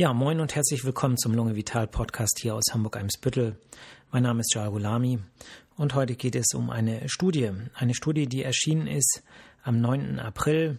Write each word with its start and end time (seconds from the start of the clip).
Ja, 0.00 0.12
moin 0.12 0.38
und 0.38 0.54
herzlich 0.54 0.84
willkommen 0.84 1.18
zum 1.18 1.34
Lunge 1.34 1.56
Vital 1.56 1.88
Podcast 1.88 2.38
hier 2.40 2.54
aus 2.54 2.66
Hamburg-Eimsbüttel. 2.72 3.58
Mein 4.12 4.22
Name 4.22 4.42
ist 4.42 4.54
Jal 4.54 4.70
Gulami 4.70 5.18
und 5.76 5.96
heute 5.96 6.14
geht 6.14 6.36
es 6.36 6.54
um 6.54 6.70
eine 6.70 7.08
Studie. 7.08 7.50
Eine 7.74 7.94
Studie, 7.94 8.28
die 8.28 8.44
erschienen 8.44 8.86
ist 8.86 9.24
am 9.64 9.80
9. 9.80 10.20
April, 10.20 10.78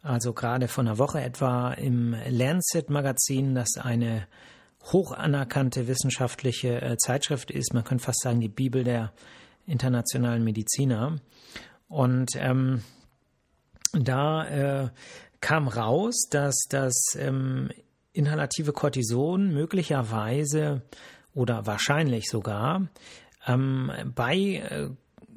also 0.00 0.32
gerade 0.32 0.68
vor 0.68 0.82
einer 0.82 0.96
Woche 0.96 1.20
etwa 1.20 1.74
im 1.74 2.16
Lancet 2.26 2.88
Magazin, 2.88 3.54
das 3.54 3.76
eine 3.76 4.26
hoch 4.84 5.12
anerkannte 5.12 5.86
wissenschaftliche 5.86 6.80
äh, 6.80 6.96
Zeitschrift 6.96 7.50
ist. 7.50 7.74
Man 7.74 7.84
könnte 7.84 8.04
fast 8.04 8.22
sagen, 8.22 8.40
die 8.40 8.48
Bibel 8.48 8.82
der 8.82 9.12
internationalen 9.66 10.42
Mediziner. 10.42 11.20
Und 11.86 12.30
ähm, 12.36 12.82
da 13.92 14.84
äh, 14.84 14.88
kam 15.42 15.68
raus, 15.68 16.28
dass 16.30 16.64
das 16.70 16.94
ähm, 17.18 17.68
inhalative 18.14 18.72
Cortison 18.72 19.52
möglicherweise 19.52 20.82
oder 21.34 21.66
wahrscheinlich 21.66 22.28
sogar 22.30 22.88
ähm, 23.46 23.90
bei 24.14 24.36
äh, 24.36 24.88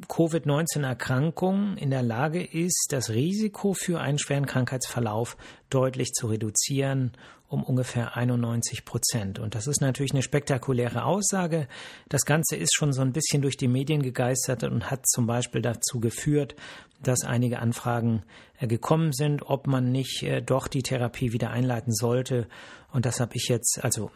Covid-19-Erkrankungen 0.08 1.78
in 1.78 1.90
der 1.90 2.04
Lage 2.04 2.44
ist, 2.44 2.90
das 2.92 3.10
Risiko 3.10 3.74
für 3.74 4.00
einen 4.00 4.20
schweren 4.20 4.46
Krankheitsverlauf 4.46 5.38
deutlich 5.70 6.12
zu 6.14 6.28
reduzieren 6.28 7.14
um 7.50 7.64
ungefähr 7.64 8.18
91 8.18 8.84
Prozent. 8.84 9.40
Und 9.40 9.56
das 9.56 9.68
ist 9.68 9.80
natürlich 9.80 10.12
eine 10.12 10.22
spektakuläre 10.22 11.06
Aussage. 11.06 11.68
Das 12.10 12.26
Ganze 12.26 12.58
ist 12.58 12.76
schon 12.76 12.92
so 12.92 13.02
ein 13.02 13.14
bisschen 13.14 13.42
durch 13.42 13.56
die 13.56 13.70
Medien 13.70 14.02
gegeistert 14.02 14.64
und 14.64 14.92
hat 14.92 15.08
zum 15.08 15.28
Beispiel 15.28 15.62
dazu 15.62 16.00
geführt, 16.00 16.56
dass 17.02 17.24
einige 17.24 17.60
Anfragen 17.60 18.24
äh, 18.60 18.68
gekommen 18.68 19.14
sind, 19.14 19.44
ob 19.44 19.68
man 19.68 19.92
nicht 19.92 20.24
äh, 20.24 20.42
doch 20.42 20.68
die 20.68 20.84
Therapie 20.84 21.32
wieder 21.32 21.52
einleiten 21.52 21.94
sollte. 21.94 22.48
Und 22.92 23.06
das 23.06 23.20
habe 23.20 23.32
ich 23.36 23.48
jetzt, 23.50 23.80
also 23.84 24.12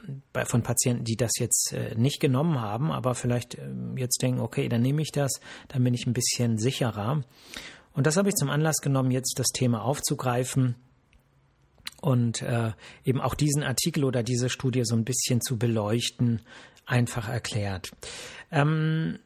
von 0.45 0.63
Patienten, 0.63 1.03
die 1.03 1.15
das 1.15 1.31
jetzt 1.39 1.73
äh, 1.73 1.95
nicht 1.95 2.19
genommen 2.19 2.59
haben, 2.59 2.91
aber 2.91 3.15
vielleicht 3.15 3.57
ähm, 3.57 3.95
jetzt 3.97 4.21
denken, 4.21 4.41
okay, 4.41 4.67
dann 4.67 4.81
nehme 4.81 5.01
ich 5.01 5.11
das, 5.11 5.39
dann 5.67 5.83
bin 5.83 5.93
ich 5.93 6.05
ein 6.07 6.13
bisschen 6.13 6.57
sicherer. 6.57 7.23
Und 7.93 8.07
das 8.07 8.17
habe 8.17 8.29
ich 8.29 8.35
zum 8.35 8.49
Anlass 8.49 8.77
genommen, 8.77 9.11
jetzt 9.11 9.37
das 9.37 9.47
Thema 9.47 9.83
aufzugreifen 9.83 10.75
und 12.01 12.41
äh, 12.41 12.71
eben 13.05 13.21
auch 13.21 13.35
diesen 13.35 13.63
Artikel 13.63 14.03
oder 14.03 14.23
diese 14.23 14.49
Studie 14.49 14.81
so 14.83 14.95
ein 14.95 15.05
bisschen 15.05 15.41
zu 15.41 15.57
beleuchten, 15.57 16.41
einfach 16.85 17.29
erklärt. 17.29 17.91
Ähm, 18.51 19.19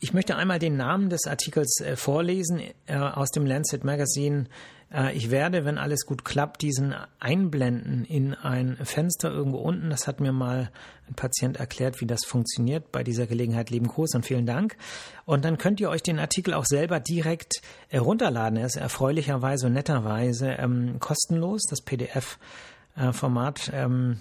ich 0.00 0.12
möchte 0.12 0.36
einmal 0.36 0.58
den 0.58 0.76
Namen 0.76 1.10
des 1.10 1.26
Artikels 1.26 1.80
äh, 1.80 1.96
vorlesen 1.96 2.60
äh, 2.86 2.96
aus 2.96 3.30
dem 3.30 3.46
Lancet 3.46 3.84
Magazine. 3.84 4.46
Äh, 4.92 5.16
ich 5.16 5.30
werde, 5.30 5.64
wenn 5.64 5.78
alles 5.78 6.06
gut 6.06 6.24
klappt, 6.24 6.62
diesen 6.62 6.94
einblenden 7.18 8.04
in 8.04 8.34
ein 8.34 8.76
Fenster 8.82 9.30
irgendwo 9.30 9.58
unten. 9.58 9.90
Das 9.90 10.06
hat 10.06 10.20
mir 10.20 10.32
mal 10.32 10.70
ein 11.08 11.14
Patient 11.14 11.56
erklärt, 11.58 12.00
wie 12.00 12.06
das 12.06 12.24
funktioniert. 12.26 12.92
Bei 12.92 13.02
dieser 13.02 13.26
Gelegenheit 13.26 13.70
lieben 13.70 13.88
Gruß 13.88 14.14
und 14.14 14.26
vielen 14.26 14.46
Dank. 14.46 14.76
Und 15.24 15.44
dann 15.44 15.58
könnt 15.58 15.80
ihr 15.80 15.90
euch 15.90 16.02
den 16.02 16.18
Artikel 16.18 16.54
auch 16.54 16.66
selber 16.66 17.00
direkt 17.00 17.60
äh, 17.88 17.98
runterladen. 17.98 18.58
Er 18.58 18.66
ist 18.66 18.76
erfreulicherweise 18.76 19.66
und 19.66 19.74
netterweise 19.74 20.50
ähm, 20.52 20.98
kostenlos, 21.00 21.62
das 21.68 21.82
PDF-Format, 21.82 23.68
äh, 23.68 23.84
ähm, 23.84 24.20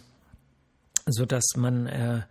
so 1.05 1.25
man 1.55 1.87
äh, 1.87 2.21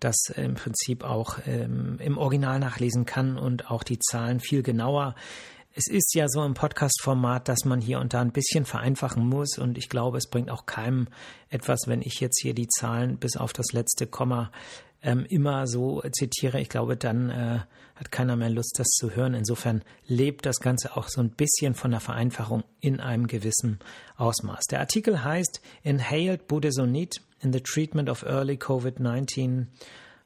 das 0.00 0.16
im 0.34 0.54
Prinzip 0.54 1.04
auch 1.04 1.38
ähm, 1.46 1.98
im 2.00 2.18
Original 2.18 2.58
nachlesen 2.58 3.04
kann 3.06 3.38
und 3.38 3.70
auch 3.70 3.84
die 3.84 3.98
Zahlen 3.98 4.40
viel 4.40 4.62
genauer. 4.62 5.14
Es 5.74 5.86
ist 5.86 6.14
ja 6.14 6.28
so 6.28 6.44
im 6.44 6.52
Podcast-Format, 6.52 7.48
dass 7.48 7.64
man 7.64 7.80
hier 7.80 7.98
und 7.98 8.12
da 8.12 8.20
ein 8.20 8.32
bisschen 8.32 8.66
vereinfachen 8.66 9.26
muss 9.26 9.56
und 9.56 9.78
ich 9.78 9.88
glaube, 9.88 10.18
es 10.18 10.28
bringt 10.28 10.50
auch 10.50 10.66
keinem 10.66 11.08
etwas, 11.48 11.84
wenn 11.86 12.02
ich 12.02 12.20
jetzt 12.20 12.42
hier 12.42 12.52
die 12.52 12.68
Zahlen 12.68 13.16
bis 13.16 13.38
auf 13.38 13.54
das 13.54 13.72
letzte 13.72 14.06
Komma 14.06 14.52
ähm, 15.02 15.24
immer 15.30 15.66
so 15.66 16.02
zitiere. 16.12 16.60
Ich 16.60 16.68
glaube, 16.68 16.98
dann 16.98 17.30
äh, 17.30 17.60
hat 17.96 18.12
keiner 18.12 18.36
mehr 18.36 18.50
Lust, 18.50 18.74
das 18.78 18.88
zu 18.88 19.16
hören. 19.16 19.32
Insofern 19.32 19.82
lebt 20.06 20.44
das 20.44 20.60
Ganze 20.60 20.94
auch 20.94 21.08
so 21.08 21.22
ein 21.22 21.30
bisschen 21.30 21.74
von 21.74 21.90
der 21.90 22.00
Vereinfachung 22.00 22.64
in 22.80 23.00
einem 23.00 23.26
gewissen 23.26 23.78
Ausmaß. 24.16 24.66
Der 24.66 24.80
Artikel 24.80 25.24
heißt 25.24 25.62
Inhaled 25.82 26.48
Budesonid 26.48 27.22
in 27.40 27.52
the 27.54 27.62
Treatment 27.62 28.10
of 28.10 28.24
Early 28.24 28.56
COVID-19 28.56 29.68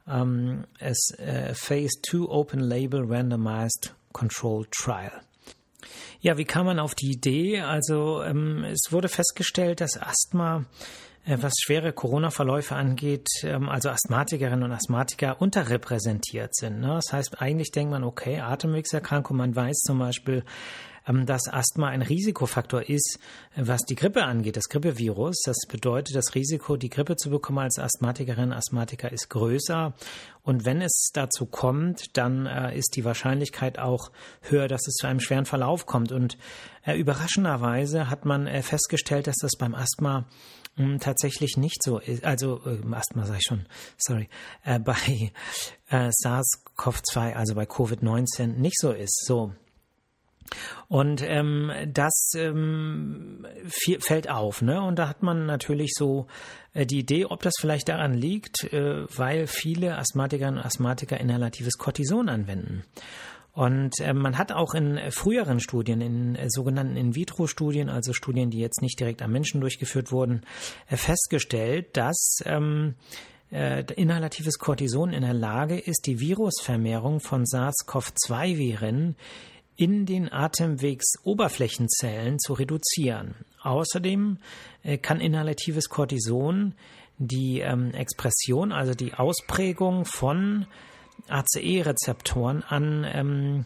um, 0.06 0.64
as 0.80 0.98
a 1.20 1.54
Phase 1.54 2.00
2 2.02 2.28
Open 2.28 2.58
Label 2.58 3.02
Randomized 3.02 3.92
Controlled 4.12 4.72
Trial. 4.72 5.12
Ja, 6.20 6.38
wie 6.38 6.44
kam 6.44 6.66
man 6.66 6.78
auf 6.78 6.94
die 6.94 7.10
Idee? 7.10 7.60
Also 7.60 8.22
ähm, 8.22 8.64
es 8.64 8.90
wurde 8.90 9.08
festgestellt, 9.08 9.80
dass 9.80 10.00
Asthma 10.00 10.64
äh, 11.26 11.38
was 11.40 11.54
schwere 11.60 11.92
Corona-Verläufe 11.92 12.74
angeht, 12.74 13.28
ähm, 13.42 13.68
also 13.68 13.90
Asthmatikerinnen 13.90 14.62
und 14.62 14.72
Asthmatiker 14.72 15.40
unterrepräsentiert 15.40 16.54
sind. 16.54 16.80
Ne? 16.80 16.88
Das 16.88 17.12
heißt, 17.12 17.40
eigentlich 17.40 17.72
denkt 17.72 17.90
man, 17.90 18.04
okay, 18.04 18.40
Atemwegserkrankung, 18.40 19.36
man 19.36 19.54
weiß 19.54 19.76
zum 19.78 19.98
Beispiel, 19.98 20.44
dass 21.06 21.48
Asthma 21.48 21.88
ein 21.88 22.02
Risikofaktor 22.02 22.88
ist, 22.88 23.18
was 23.54 23.82
die 23.82 23.94
Grippe 23.94 24.24
angeht, 24.24 24.56
das 24.56 24.68
Grippevirus. 24.68 25.40
Das 25.44 25.56
bedeutet, 25.68 26.16
das 26.16 26.34
Risiko, 26.34 26.76
die 26.76 26.90
Grippe 26.90 27.16
zu 27.16 27.30
bekommen 27.30 27.58
als 27.58 27.78
Asthmatikerin, 27.78 28.52
Asthmatiker 28.52 29.12
ist 29.12 29.30
größer. 29.30 29.94
Und 30.42 30.64
wenn 30.64 30.80
es 30.80 31.10
dazu 31.12 31.46
kommt, 31.46 32.16
dann 32.16 32.46
äh, 32.46 32.76
ist 32.76 32.96
die 32.96 33.04
Wahrscheinlichkeit 33.04 33.78
auch 33.78 34.10
höher, 34.42 34.68
dass 34.68 34.86
es 34.86 34.94
zu 34.94 35.06
einem 35.06 35.20
schweren 35.20 35.44
Verlauf 35.44 35.86
kommt. 35.86 36.12
Und 36.12 36.38
äh, 36.84 36.98
überraschenderweise 36.98 38.10
hat 38.10 38.24
man 38.24 38.46
äh, 38.46 38.62
festgestellt, 38.62 39.26
dass 39.26 39.36
das 39.40 39.52
beim 39.58 39.74
Asthma 39.74 40.26
hm, 40.76 40.98
tatsächlich 41.00 41.56
nicht 41.56 41.82
so 41.82 41.98
ist. 41.98 42.24
Also 42.24 42.60
äh, 42.66 42.94
Asthma 42.94 43.26
sage 43.26 43.38
ich 43.38 43.46
schon, 43.46 43.66
sorry, 43.96 44.28
äh, 44.64 44.78
bei 44.78 45.32
äh, 45.88 46.10
SARS-CoV-2, 46.10 47.32
also 47.32 47.54
bei 47.54 47.64
Covid-19 47.64 48.58
nicht 48.58 48.78
so 48.78 48.92
ist. 48.92 49.24
So, 49.24 49.52
und 50.88 51.22
ähm, 51.22 51.72
das 51.92 52.32
ähm, 52.36 53.46
fällt 54.00 54.30
auf, 54.30 54.62
ne? 54.62 54.82
Und 54.82 54.98
da 54.98 55.08
hat 55.08 55.22
man 55.22 55.46
natürlich 55.46 55.92
so 55.94 56.26
äh, 56.74 56.86
die 56.86 57.00
Idee, 57.00 57.26
ob 57.26 57.42
das 57.42 57.54
vielleicht 57.60 57.88
daran 57.88 58.14
liegt, 58.14 58.72
äh, 58.72 59.04
weil 59.16 59.46
viele 59.46 59.98
Asthmatikerinnen 59.98 60.58
und 60.58 60.66
Asthmatiker 60.66 61.18
inhalatives 61.18 61.78
Cortison 61.78 62.28
anwenden. 62.28 62.84
Und 63.56 64.00
äh, 64.00 64.12
man 64.12 64.36
hat 64.36 64.52
auch 64.52 64.74
in 64.74 65.00
früheren 65.10 65.60
Studien, 65.60 66.02
in 66.02 66.36
äh, 66.36 66.50
sogenannten 66.50 66.96
In-vitro-Studien, 66.96 67.88
also 67.88 68.12
Studien, 68.12 68.50
die 68.50 68.58
jetzt 68.58 68.82
nicht 68.82 69.00
direkt 69.00 69.22
am 69.22 69.32
Menschen 69.32 69.62
durchgeführt 69.62 70.12
wurden, 70.12 70.42
äh, 70.90 70.98
festgestellt, 70.98 71.96
dass 71.96 72.40
ähm, 72.44 72.96
äh, 73.50 73.82
inhalatives 73.94 74.58
Cortison 74.58 75.14
in 75.14 75.22
der 75.22 75.32
Lage 75.32 75.78
ist, 75.78 76.06
die 76.06 76.20
Virusvermehrung 76.20 77.20
von 77.20 77.46
SARS-CoV-2-Viren 77.46 79.16
in 79.76 80.06
den 80.06 80.32
Atemwegsoberflächenzellen 80.32 82.38
zu 82.38 82.54
reduzieren. 82.54 83.34
Außerdem 83.62 84.38
äh, 84.82 84.96
kann 84.98 85.20
inhalatives 85.20 85.88
Cortison 85.88 86.74
die 87.18 87.60
ähm, 87.60 87.92
Expression, 87.92 88.72
also 88.72 88.94
die 88.94 89.14
Ausprägung 89.14 90.04
von 90.04 90.66
ACE-Rezeptoren 91.28 92.62
an 92.62 93.06
ähm, 93.08 93.64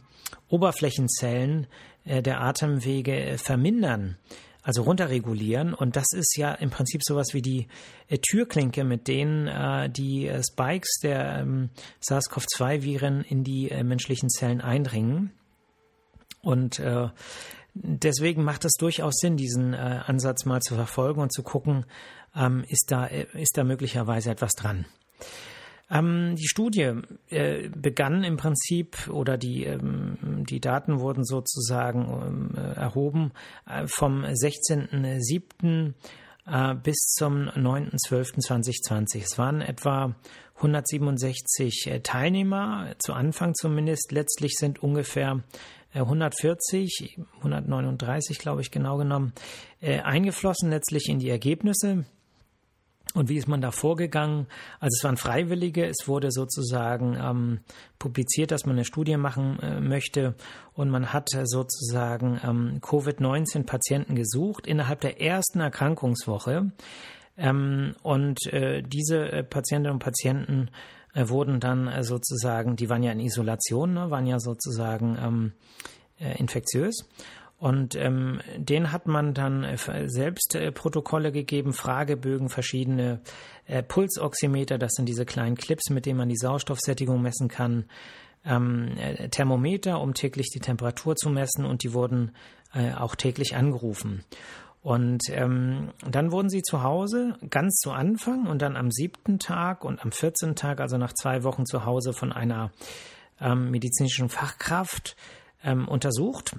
Oberflächenzellen 0.49 1.66
äh, 2.04 2.22
der 2.22 2.41
Atemwege 2.41 3.15
äh, 3.15 3.38
vermindern, 3.38 4.16
also 4.62 4.82
runterregulieren. 4.82 5.75
Und 5.75 5.97
das 5.97 6.06
ist 6.12 6.37
ja 6.37 6.54
im 6.54 6.70
Prinzip 6.70 7.03
sowas 7.04 7.28
wie 7.32 7.43
die 7.43 7.69
äh, 8.09 8.19
Türklinke, 8.19 8.84
mit 8.84 9.09
denen 9.09 9.47
äh, 9.47 9.91
die 9.91 10.26
äh, 10.26 10.43
Spikes 10.43 11.00
der 11.03 11.41
ähm, 11.41 11.70
SARS-CoV-2-Viren 12.00 13.22
in 13.22 13.44
die 13.44 13.70
menschlichen 13.82 14.31
Zellen 14.31 14.60
eindringen. 14.60 15.32
Und 16.43 16.78
äh, 16.78 17.09
deswegen 17.75 18.45
macht 18.45 18.65
es 18.65 18.73
durchaus 18.75 19.17
Sinn, 19.17 19.37
diesen 19.37 19.75
äh, 19.75 20.01
Ansatz 20.06 20.45
mal 20.45 20.61
zu 20.61 20.75
verfolgen 20.75 21.21
und 21.21 21.33
zu 21.33 21.43
gucken, 21.43 21.87
ähm, 22.34 22.65
ist, 22.69 22.91
da, 22.91 23.06
äh, 23.06 23.27
ist 23.34 23.56
da 23.56 23.64
möglicherweise 23.64 24.31
etwas 24.31 24.53
dran. 24.53 24.87
Ähm, 25.91 26.37
die 26.37 26.47
Studie 26.47 26.93
äh, 27.31 27.69
begann 27.69 28.23
im 28.23 28.37
Prinzip 28.37 29.09
oder 29.09 29.37
die, 29.37 29.64
ähm, 29.64 30.44
die 30.49 30.61
Daten 30.61 31.00
wurden 31.00 31.25
sozusagen 31.25 32.55
ähm, 32.55 32.55
erhoben 32.76 33.32
äh, 33.67 33.87
vom 33.88 34.23
16.07. 34.23 35.94
Äh, 36.50 36.75
bis 36.75 36.97
zum 37.17 37.49
9.12.2020. 37.49 39.23
Es 39.23 39.38
waren 39.38 39.61
etwa 39.61 40.17
167 40.56 41.87
äh, 41.87 42.00
Teilnehmer, 42.00 42.94
zu 42.99 43.12
Anfang 43.12 43.55
zumindest. 43.55 44.11
Letztlich 44.11 44.55
sind 44.56 44.82
ungefähr 44.82 45.44
140, 45.94 47.19
äh, 47.19 47.23
139 47.37 48.38
glaube 48.38 48.62
ich 48.62 48.70
genau 48.73 48.97
genommen, 48.97 49.32
eingeflossen 49.81 50.70
letztlich 50.70 51.08
in 51.08 51.20
die 51.20 51.31
Ergebnisse. 51.31 52.05
Und 53.15 53.29
wie 53.29 53.37
ist 53.37 53.49
man 53.49 53.61
da 53.61 53.73
vorgegangen? 53.73 54.47
Also 54.79 54.97
es 54.99 55.05
waren 55.05 55.17
Freiwillige, 55.17 55.87
es 55.87 56.07
wurde 56.07 56.31
sozusagen 56.31 57.17
ähm, 57.21 57.61
publiziert, 57.99 58.53
dass 58.53 58.67
man 58.67 58.77
eine 58.77 58.85
Studie 58.85 59.17
machen 59.17 59.59
äh, 59.61 59.81
möchte 59.81 60.35
und 60.75 60.91
man 60.91 61.12
hat 61.12 61.29
sozusagen 61.45 62.41
ähm, 62.45 62.81
Covid-19-Patienten 62.81 64.15
gesucht 64.15 64.67
innerhalb 64.67 65.01
der 65.01 65.21
ersten 65.21 65.61
Erkrankungswoche 65.61 66.71
Ähm, 67.37 67.95
und 68.03 68.47
äh, 68.53 68.83
diese 68.83 69.33
äh, 69.33 69.43
Patientinnen 69.43 69.95
und 69.95 69.99
Patienten 70.01 70.69
äh, 71.15 71.29
wurden 71.29 71.59
dann 71.59 71.89
äh, 71.89 72.05
sozusagen, 72.05 72.77
die 72.77 72.91
waren 72.91 73.03
ja 73.03 73.12
in 73.12 73.21
Isolation, 73.21 73.95
ne, 73.95 74.11
waren 74.11 74.27
ja 74.27 74.39
sozusagen 74.39 75.17
ähm, 75.21 75.53
äh, 76.21 76.39
infektiös. 76.39 77.09
Und 77.61 77.95
ähm, 77.95 78.41
den 78.57 78.91
hat 78.91 79.07
man 79.07 79.35
dann 79.35 79.65
äh, 79.65 80.09
selbst 80.09 80.55
äh, 80.55 80.73
Protokolle 80.73 81.31
gegeben, 81.31 81.75
Fragebögen, 81.75 82.49
verschiedene 82.49 83.21
äh, 83.67 83.83
Pulsoximeter, 83.83 84.79
das 84.79 84.93
sind 84.93 85.07
diese 85.11 85.27
kleinen 85.27 85.57
Clips, 85.57 85.91
mit 85.91 86.07
denen 86.07 86.17
man 86.17 86.31
die 86.31 86.39
Sauerstoffsättigung 86.39 87.21
messen 87.21 87.49
kann, 87.49 87.85
ähm, 88.47 88.97
äh, 88.97 89.29
Thermometer, 89.29 90.01
um 90.01 90.15
täglich 90.15 90.49
die 90.49 90.61
Temperatur 90.61 91.17
zu 91.17 91.29
messen. 91.29 91.67
Und 91.67 91.83
die 91.83 91.93
wurden 91.93 92.35
äh, 92.73 92.95
auch 92.95 93.15
täglich 93.15 93.55
angerufen. 93.55 94.25
Und 94.81 95.25
ähm, 95.29 95.91
dann 96.09 96.33
wurden 96.33 96.49
sie 96.49 96.62
zu 96.62 96.83
Hause 96.83 97.37
ganz 97.51 97.75
zu 97.75 97.91
Anfang 97.91 98.47
und 98.47 98.62
dann 98.62 98.75
am 98.75 98.91
siebten 98.91 99.39
Tag 99.39 99.85
und 99.85 100.03
am 100.03 100.12
vierzehnten 100.12 100.57
Tag, 100.57 100.81
also 100.81 100.97
nach 100.97 101.12
zwei 101.12 101.45
Wochen 101.45 101.67
zu 101.67 101.85
Hause 101.85 102.15
von 102.15 102.33
einer 102.33 102.73
ähm, 103.39 103.71
medizinischen 103.71 104.31
Fachkraft 104.31 105.15
ähm, 105.62 105.87
untersucht 105.87 106.57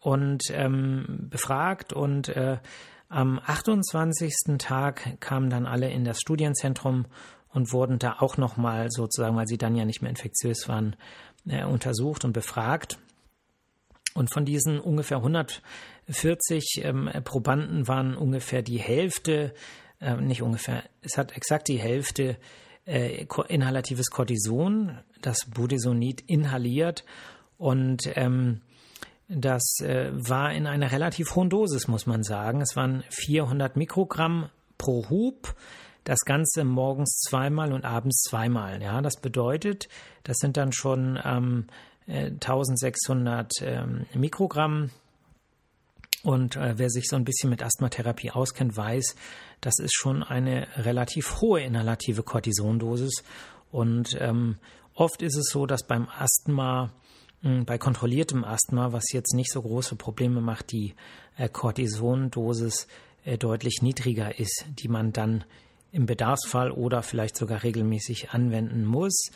und 0.00 0.42
ähm, 0.50 1.26
befragt 1.30 1.92
und 1.92 2.28
äh, 2.28 2.58
am 3.08 3.40
28. 3.44 4.58
Tag 4.58 5.20
kamen 5.20 5.48
dann 5.50 5.66
alle 5.66 5.90
in 5.90 6.04
das 6.04 6.20
Studienzentrum 6.20 7.06
und 7.48 7.72
wurden 7.72 7.98
da 7.98 8.16
auch 8.18 8.36
nochmal 8.36 8.88
sozusagen, 8.90 9.36
weil 9.36 9.46
sie 9.46 9.58
dann 9.58 9.74
ja 9.74 9.84
nicht 9.84 10.02
mehr 10.02 10.10
infektiös 10.10 10.68
waren, 10.68 10.94
äh, 11.46 11.64
untersucht 11.64 12.24
und 12.24 12.32
befragt. 12.32 12.98
Und 14.14 14.32
von 14.32 14.44
diesen 14.44 14.80
ungefähr 14.80 15.18
140 15.18 16.82
ähm, 16.82 17.10
Probanden 17.24 17.88
waren 17.88 18.16
ungefähr 18.16 18.62
die 18.62 18.78
Hälfte, 18.78 19.54
äh, 20.00 20.16
nicht 20.16 20.42
ungefähr, 20.42 20.82
es 21.02 21.16
hat 21.16 21.36
exakt 21.36 21.68
die 21.68 21.78
Hälfte 21.78 22.36
äh, 22.84 23.26
inhalatives 23.48 24.10
Cortison, 24.10 24.98
das 25.22 25.46
Budesonid 25.46 26.22
inhaliert 26.26 27.04
und 27.58 28.10
ähm, 28.16 28.60
das 29.28 29.80
äh, 29.80 30.10
war 30.12 30.52
in 30.52 30.66
einer 30.66 30.90
relativ 30.90 31.34
hohen 31.34 31.50
Dosis, 31.50 31.86
muss 31.86 32.06
man 32.06 32.22
sagen. 32.22 32.60
Es 32.60 32.76
waren 32.76 33.04
400 33.10 33.76
Mikrogramm 33.76 34.48
pro 34.78 35.08
Hub. 35.10 35.54
Das 36.04 36.20
Ganze 36.20 36.64
morgens 36.64 37.18
zweimal 37.28 37.72
und 37.72 37.84
abends 37.84 38.22
zweimal. 38.22 38.82
Ja, 38.82 39.02
das 39.02 39.20
bedeutet, 39.20 39.88
das 40.22 40.38
sind 40.38 40.56
dann 40.56 40.72
schon 40.72 41.18
ähm, 41.22 41.66
1600 42.06 43.52
ähm, 43.60 44.06
Mikrogramm. 44.14 44.90
Und 46.22 46.56
äh, 46.56 46.78
wer 46.78 46.88
sich 46.88 47.08
so 47.08 47.16
ein 47.16 47.24
bisschen 47.24 47.50
mit 47.50 47.62
Asthmatherapie 47.62 48.30
auskennt, 48.30 48.76
weiß, 48.76 49.14
das 49.60 49.78
ist 49.78 49.94
schon 49.94 50.22
eine 50.22 50.66
relativ 50.76 51.40
hohe 51.40 51.60
inhalative 51.60 52.22
Cortisondosis. 52.22 53.22
Und 53.70 54.16
ähm, 54.20 54.56
oft 54.94 55.22
ist 55.22 55.36
es 55.36 55.50
so, 55.52 55.66
dass 55.66 55.86
beim 55.86 56.08
Asthma, 56.08 56.90
bei 57.42 57.78
kontrolliertem 57.78 58.44
Asthma, 58.44 58.92
was 58.92 59.12
jetzt 59.12 59.34
nicht 59.34 59.52
so 59.52 59.62
große 59.62 59.96
Probleme 59.96 60.40
macht, 60.40 60.72
die 60.72 60.94
äh, 61.36 61.48
Cortisondosis 61.48 62.88
äh, 63.24 63.38
deutlich 63.38 63.80
niedriger 63.80 64.38
ist, 64.38 64.64
die 64.68 64.88
man 64.88 65.12
dann 65.12 65.44
im 65.92 66.06
Bedarfsfall 66.06 66.70
oder 66.70 67.02
vielleicht 67.02 67.36
sogar 67.36 67.62
regelmäßig 67.62 68.30
anwenden 68.30 68.84
muss. 68.84 69.30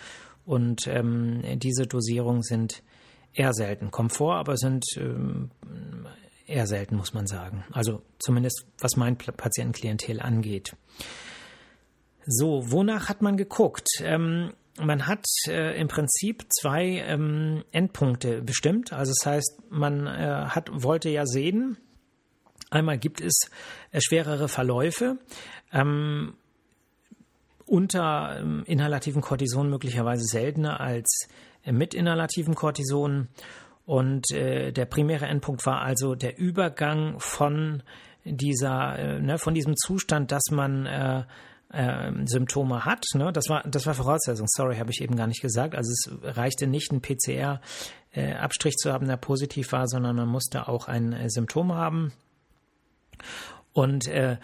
Und 0.44 0.86
ähm, 0.88 1.42
diese 1.60 1.86
Dosierungen 1.86 2.42
sind 2.42 2.82
eher 3.32 3.54
selten. 3.54 3.90
Komfort 3.90 4.34
aber 4.34 4.56
sind 4.56 4.84
ähm, 4.96 5.50
eher 6.46 6.66
selten, 6.66 6.96
muss 6.96 7.14
man 7.14 7.26
sagen. 7.26 7.64
Also 7.72 8.02
zumindest 8.18 8.66
was 8.80 8.96
mein 8.96 9.16
Patientenklientel 9.16 10.20
angeht. 10.20 10.76
So, 12.26 12.70
wonach 12.70 13.08
hat 13.08 13.22
man 13.22 13.36
geguckt? 13.36 13.88
Ähm, 14.00 14.52
man 14.78 15.06
hat 15.06 15.26
äh, 15.48 15.78
im 15.78 15.88
Prinzip 15.88 16.46
zwei 16.48 17.02
ähm, 17.06 17.64
Endpunkte 17.72 18.42
bestimmt. 18.42 18.92
Also 18.92 19.12
das 19.18 19.26
heißt, 19.26 19.62
man 19.70 20.06
äh, 20.06 20.46
hat, 20.48 20.70
wollte 20.72 21.10
ja 21.10 21.26
sehen, 21.26 21.76
einmal 22.70 22.98
gibt 22.98 23.20
es 23.20 23.50
äh, 23.90 24.00
schwerere 24.00 24.48
Verläufe. 24.48 25.18
Ähm, 25.72 26.34
unter 27.66 28.38
ähm, 28.38 28.64
inhalativen 28.66 29.22
Cortison 29.22 29.70
möglicherweise 29.70 30.24
seltener 30.24 30.80
als 30.80 31.28
äh, 31.64 31.72
mit 31.72 31.94
inhalativen 31.94 32.54
Cortison. 32.54 33.28
Und 33.84 34.30
äh, 34.30 34.72
der 34.72 34.86
primäre 34.86 35.26
Endpunkt 35.26 35.66
war 35.66 35.82
also 35.82 36.14
der 36.14 36.38
Übergang 36.38 37.18
von 37.18 37.82
dieser, 38.24 38.98
äh, 38.98 39.20
ne, 39.20 39.38
von 39.38 39.54
diesem 39.54 39.76
Zustand, 39.76 40.32
dass 40.32 40.50
man 40.50 40.86
äh, 41.72 42.08
äh, 42.08 42.26
Symptome 42.26 42.84
hat. 42.84 43.04
Ne? 43.14 43.32
Das 43.32 43.48
war, 43.48 43.62
das 43.66 43.86
war 43.86 43.94
Voraussetzung. 43.94 44.46
Sorry, 44.48 44.76
habe 44.76 44.90
ich 44.90 45.00
eben 45.00 45.16
gar 45.16 45.26
nicht 45.26 45.42
gesagt. 45.42 45.74
Also 45.74 45.90
es 45.90 46.36
reichte 46.36 46.66
nicht, 46.66 46.90
einen 46.90 47.00
PCR-Abstrich 47.00 48.74
äh, 48.74 48.76
zu 48.76 48.92
haben, 48.92 49.06
der 49.08 49.16
positiv 49.16 49.72
war, 49.72 49.88
sondern 49.88 50.16
man 50.16 50.28
musste 50.28 50.68
auch 50.68 50.88
ein 50.88 51.12
äh, 51.12 51.30
Symptom 51.30 51.74
haben. 51.74 52.12
Und 53.72 54.08
äh, 54.08 54.36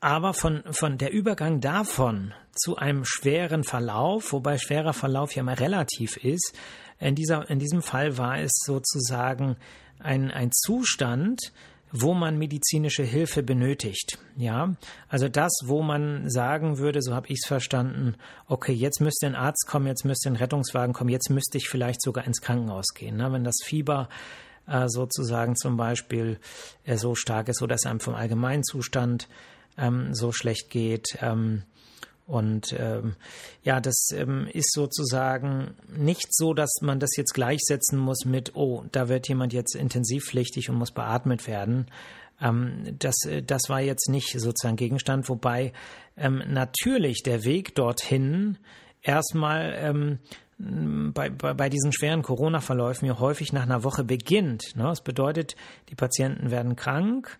aber 0.00 0.32
von, 0.32 0.62
von 0.70 0.96
der 0.96 1.12
Übergang 1.12 1.60
davon 1.60 2.32
zu 2.54 2.76
einem 2.76 3.04
schweren 3.04 3.64
Verlauf, 3.64 4.32
wobei 4.32 4.56
schwerer 4.58 4.92
Verlauf 4.92 5.34
ja 5.34 5.42
mal 5.42 5.54
relativ 5.54 6.16
ist, 6.18 6.56
in, 7.00 7.16
dieser, 7.16 7.50
in 7.50 7.58
diesem 7.58 7.82
Fall 7.82 8.16
war 8.16 8.38
es 8.38 8.52
sozusagen 8.64 9.56
ein, 9.98 10.30
ein 10.30 10.52
Zustand, 10.52 11.52
wo 11.92 12.14
man 12.14 12.38
medizinische 12.38 13.02
Hilfe 13.02 13.42
benötigt. 13.42 14.18
Ja, 14.36 14.74
also 15.08 15.28
das, 15.28 15.52
wo 15.64 15.82
man 15.82 16.28
sagen 16.28 16.78
würde, 16.78 17.02
so 17.02 17.14
habe 17.14 17.28
ich 17.28 17.40
es 17.42 17.46
verstanden, 17.46 18.14
okay, 18.46 18.72
jetzt 18.72 19.00
müsste 19.00 19.26
ein 19.26 19.34
Arzt 19.34 19.66
kommen, 19.66 19.86
jetzt 19.86 20.04
müsste 20.04 20.28
ein 20.28 20.36
Rettungswagen 20.36 20.92
kommen, 20.92 21.10
jetzt 21.10 21.30
müsste 21.30 21.58
ich 21.58 21.68
vielleicht 21.68 22.02
sogar 22.02 22.24
ins 22.26 22.40
Krankenhaus 22.40 22.94
gehen. 22.94 23.16
Ne? 23.16 23.32
Wenn 23.32 23.44
das 23.44 23.58
Fieber 23.64 24.08
äh, 24.66 24.88
sozusagen 24.88 25.56
zum 25.56 25.76
Beispiel 25.76 26.38
äh, 26.84 26.96
so 26.96 27.14
stark 27.14 27.48
ist, 27.48 27.58
so 27.58 27.66
dass 27.66 27.86
einem 27.86 28.00
vom 28.00 28.14
Allgemeinzustand 28.14 29.28
ähm, 29.78 30.14
so 30.14 30.32
schlecht 30.32 30.70
geht. 30.70 31.18
Ähm, 31.20 31.62
und 32.28 32.76
ähm, 32.78 33.16
ja, 33.62 33.80
das 33.80 34.10
ähm, 34.12 34.48
ist 34.52 34.72
sozusagen 34.74 35.74
nicht 35.96 36.26
so, 36.30 36.52
dass 36.52 36.70
man 36.82 37.00
das 37.00 37.16
jetzt 37.16 37.32
gleichsetzen 37.32 37.98
muss 37.98 38.26
mit, 38.26 38.54
oh, 38.54 38.84
da 38.92 39.08
wird 39.08 39.28
jemand 39.28 39.54
jetzt 39.54 39.74
intensivpflichtig 39.74 40.68
und 40.68 40.76
muss 40.76 40.90
beatmet 40.90 41.46
werden. 41.46 41.86
Ähm, 42.38 42.96
das, 42.98 43.14
äh, 43.24 43.42
das 43.42 43.62
war 43.68 43.80
jetzt 43.80 44.10
nicht 44.10 44.38
sozusagen 44.38 44.76
Gegenstand, 44.76 45.30
wobei 45.30 45.72
ähm, 46.18 46.42
natürlich 46.46 47.22
der 47.22 47.44
Weg 47.44 47.74
dorthin 47.74 48.58
erstmal 49.00 49.74
ähm, 49.78 50.18
bei, 50.58 51.30
bei, 51.30 51.54
bei 51.54 51.70
diesen 51.70 51.94
schweren 51.94 52.22
Corona-Verläufen 52.22 53.06
ja 53.06 53.18
häufig 53.18 53.54
nach 53.54 53.62
einer 53.62 53.84
Woche 53.84 54.04
beginnt. 54.04 54.76
Ne? 54.76 54.82
Das 54.82 55.02
bedeutet, 55.02 55.56
die 55.88 55.94
Patienten 55.94 56.50
werden 56.50 56.76
krank, 56.76 57.38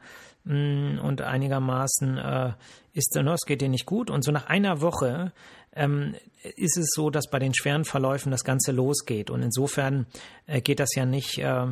Mm, 0.48 0.98
und 1.00 1.20
einigermaßen 1.20 2.16
äh, 2.16 2.52
ist, 2.94 3.14
no, 3.22 3.34
es 3.34 3.44
geht 3.44 3.60
dir 3.60 3.68
nicht 3.68 3.84
gut. 3.84 4.08
Und 4.08 4.24
so 4.24 4.32
nach 4.32 4.46
einer 4.46 4.80
Woche 4.80 5.32
ähm, 5.74 6.14
ist 6.56 6.78
es 6.78 6.92
so, 6.94 7.10
dass 7.10 7.28
bei 7.28 7.38
den 7.38 7.54
schweren 7.54 7.84
Verläufen 7.84 8.30
das 8.30 8.44
Ganze 8.44 8.72
losgeht. 8.72 9.28
Und 9.28 9.42
insofern 9.42 10.06
äh, 10.46 10.62
geht 10.62 10.80
das 10.80 10.94
ja 10.94 11.04
nicht 11.04 11.38
äh, 11.38 11.66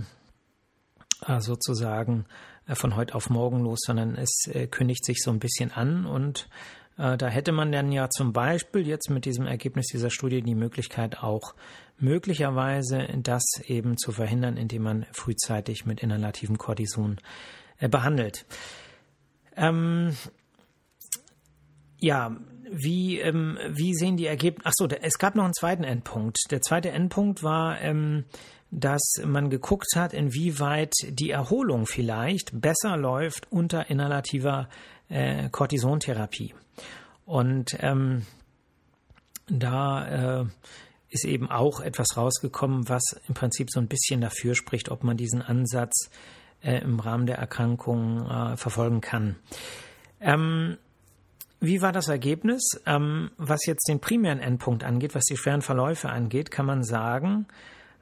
äh 1.27 1.41
sozusagen 1.41 2.27
äh, 2.69 2.75
von 2.75 2.97
heute 2.97 3.15
auf 3.15 3.31
morgen 3.31 3.61
los, 3.61 3.79
sondern 3.81 4.15
es 4.15 4.47
äh, 4.53 4.67
kündigt 4.67 5.07
sich 5.07 5.23
so 5.23 5.31
ein 5.31 5.39
bisschen 5.39 5.73
an. 5.73 6.05
Und 6.05 6.49
da 6.99 7.27
hätte 7.27 7.53
man 7.53 7.73
dann 7.73 7.93
ja 7.93 8.09
zum 8.09 8.33
Beispiel 8.33 8.87
jetzt 8.87 9.11
mit 9.11 9.27
diesem 9.27 9.47
Ergebnis 9.47 9.89
dieser 9.89 10.09
Studie 10.09 10.41
die 10.41 10.55
Möglichkeit 10.55 11.23
auch 11.23 11.55
möglicherweise 11.99 13.07
das 13.23 13.45
eben 13.67 13.99
zu 13.99 14.13
verhindern, 14.13 14.57
indem 14.57 14.85
man 14.85 15.07
frühzeitig 15.13 15.85
mit 15.85 16.01
inhalativen 16.01 16.57
Cortison 16.57 17.19
behandelt. 17.81 18.47
Ähm, 19.57 20.17
ja, 21.99 22.37
wie, 22.71 23.21
ähm, 23.21 23.59
wie 23.69 23.95
sehen 23.95 24.17
die 24.17 24.27
Ergebnisse? 24.27 24.67
Achso, 24.67 24.87
es 24.87 25.19
gab 25.19 25.35
noch 25.35 25.45
einen 25.45 25.55
zweiten 25.55 25.85
Endpunkt. 25.85 26.39
Der 26.51 26.61
zweite 26.61 26.91
Endpunkt 26.91 27.43
war, 27.43 27.81
ähm, 27.81 28.25
dass 28.71 29.03
man 29.25 29.51
geguckt 29.51 29.95
hat, 29.95 30.13
inwieweit 30.13 30.93
die 31.09 31.31
Erholung 31.31 31.87
vielleicht 31.87 32.61
besser 32.61 32.97
läuft 32.97 33.51
unter 33.51 33.89
inhalativer 33.89 34.69
äh, 35.09 35.49
Cortisontherapie. 35.51 36.55
Und 37.25 37.77
ähm, 37.81 38.27
da 39.49 40.41
äh, 40.41 40.45
ist 41.09 41.25
eben 41.25 41.51
auch 41.51 41.81
etwas 41.81 42.17
rausgekommen, 42.17 42.89
was 42.89 43.03
im 43.29 43.35
Prinzip 43.35 43.71
so 43.71 43.81
ein 43.81 43.89
bisschen 43.89 44.21
dafür 44.21 44.55
spricht, 44.55 44.91
ob 44.91 45.05
man 45.05 45.17
diesen 45.17 45.43
Ansatz 45.43 46.11
äh, 46.63 46.79
im 46.79 47.01
Rahmen 47.01 47.27
der 47.27 47.39
Erkrankung 47.39 48.29
äh, 48.29 48.57
verfolgen 48.57 49.01
kann. 49.01 49.37
Ähm, 50.21 50.77
wie 51.61 51.81
war 51.81 51.93
das 51.93 52.09
Ergebnis? 52.09 52.81
Ähm, 52.87 53.31
was 53.39 53.67
jetzt 53.67 53.89
den 53.89 54.01
primären 54.01 54.41
Endpunkt 54.41 54.85
angeht, 54.85 55.15
was 55.15 55.25
die 55.25 55.37
schweren 55.37 55.63
Verläufe 55.63 56.11
angeht, 56.11 56.51
kann 56.51 56.67
man 56.67 56.83
sagen, 56.85 57.47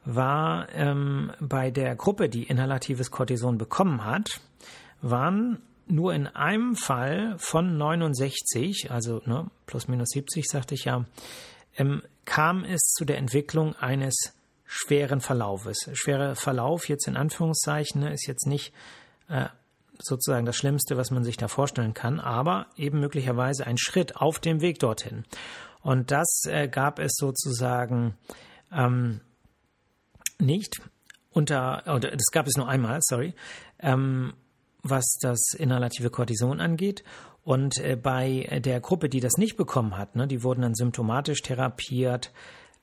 war 0.04 0.68
ähm, 0.75 1.32
bei 1.40 1.70
der 1.70 1.94
Gruppe, 1.96 2.28
die 2.28 2.44
inhalatives 2.44 3.11
Cortison 3.11 3.56
bekommen 3.56 4.04
hat, 4.04 4.40
waren 5.00 5.62
nur 5.87 6.14
in 6.14 6.26
einem 6.26 6.76
Fall 6.76 7.37
von 7.38 7.76
69, 7.76 8.90
also 8.90 9.23
ne, 9.26 9.50
plus 9.66 9.88
minus 9.88 10.08
70, 10.11 10.46
sagte 10.46 10.75
ich 10.75 10.84
ja, 10.84 11.04
ähm, 11.76 12.02
kam 12.25 12.64
es 12.64 12.80
zu 12.96 13.04
der 13.04 13.18
Entwicklung 13.18 13.75
eines 13.76 14.34
schweren 14.76 15.20
Verlaufes. 15.20 15.88
Schwerer 15.92 16.34
Verlauf 16.34 16.88
jetzt 16.88 17.06
in 17.06 17.16
Anführungszeichen 17.16 18.00
ne, 18.00 18.12
ist 18.12 18.26
jetzt 18.26 18.46
nicht 18.46 18.72
äh, 19.28 19.46
sozusagen 20.02 20.46
das 20.46 20.56
Schlimmste, 20.56 20.96
was 20.96 21.12
man 21.12 21.22
sich 21.22 21.36
da 21.36 21.46
vorstellen 21.46 21.94
kann, 21.94 22.18
aber 22.18 22.66
eben 22.76 22.98
möglicherweise 22.98 23.68
ein 23.68 23.78
Schritt 23.78 24.16
auf 24.16 24.40
dem 24.40 24.60
Weg 24.60 24.80
dorthin. 24.80 25.24
Und 25.80 26.10
das 26.10 26.42
äh, 26.46 26.66
gab 26.66 26.98
es 26.98 27.12
sozusagen 27.14 28.14
ähm, 28.72 29.20
nicht 30.40 30.80
unter, 31.30 31.84
oder 31.86 32.10
das 32.10 32.32
gab 32.32 32.48
es 32.48 32.56
nur 32.56 32.66
einmal, 32.66 32.98
sorry, 33.00 33.34
ähm, 33.78 34.34
was 34.82 35.04
das 35.20 35.54
inhalative 35.56 36.10
Cortison 36.10 36.60
angeht. 36.60 37.04
Und 37.44 37.78
äh, 37.78 37.94
bei 37.94 38.60
der 38.64 38.80
Gruppe, 38.80 39.08
die 39.08 39.20
das 39.20 39.34
nicht 39.36 39.56
bekommen 39.56 39.96
hat, 39.96 40.16
ne, 40.16 40.26
die 40.26 40.42
wurden 40.42 40.62
dann 40.62 40.74
symptomatisch 40.74 41.42
therapiert, 41.42 42.32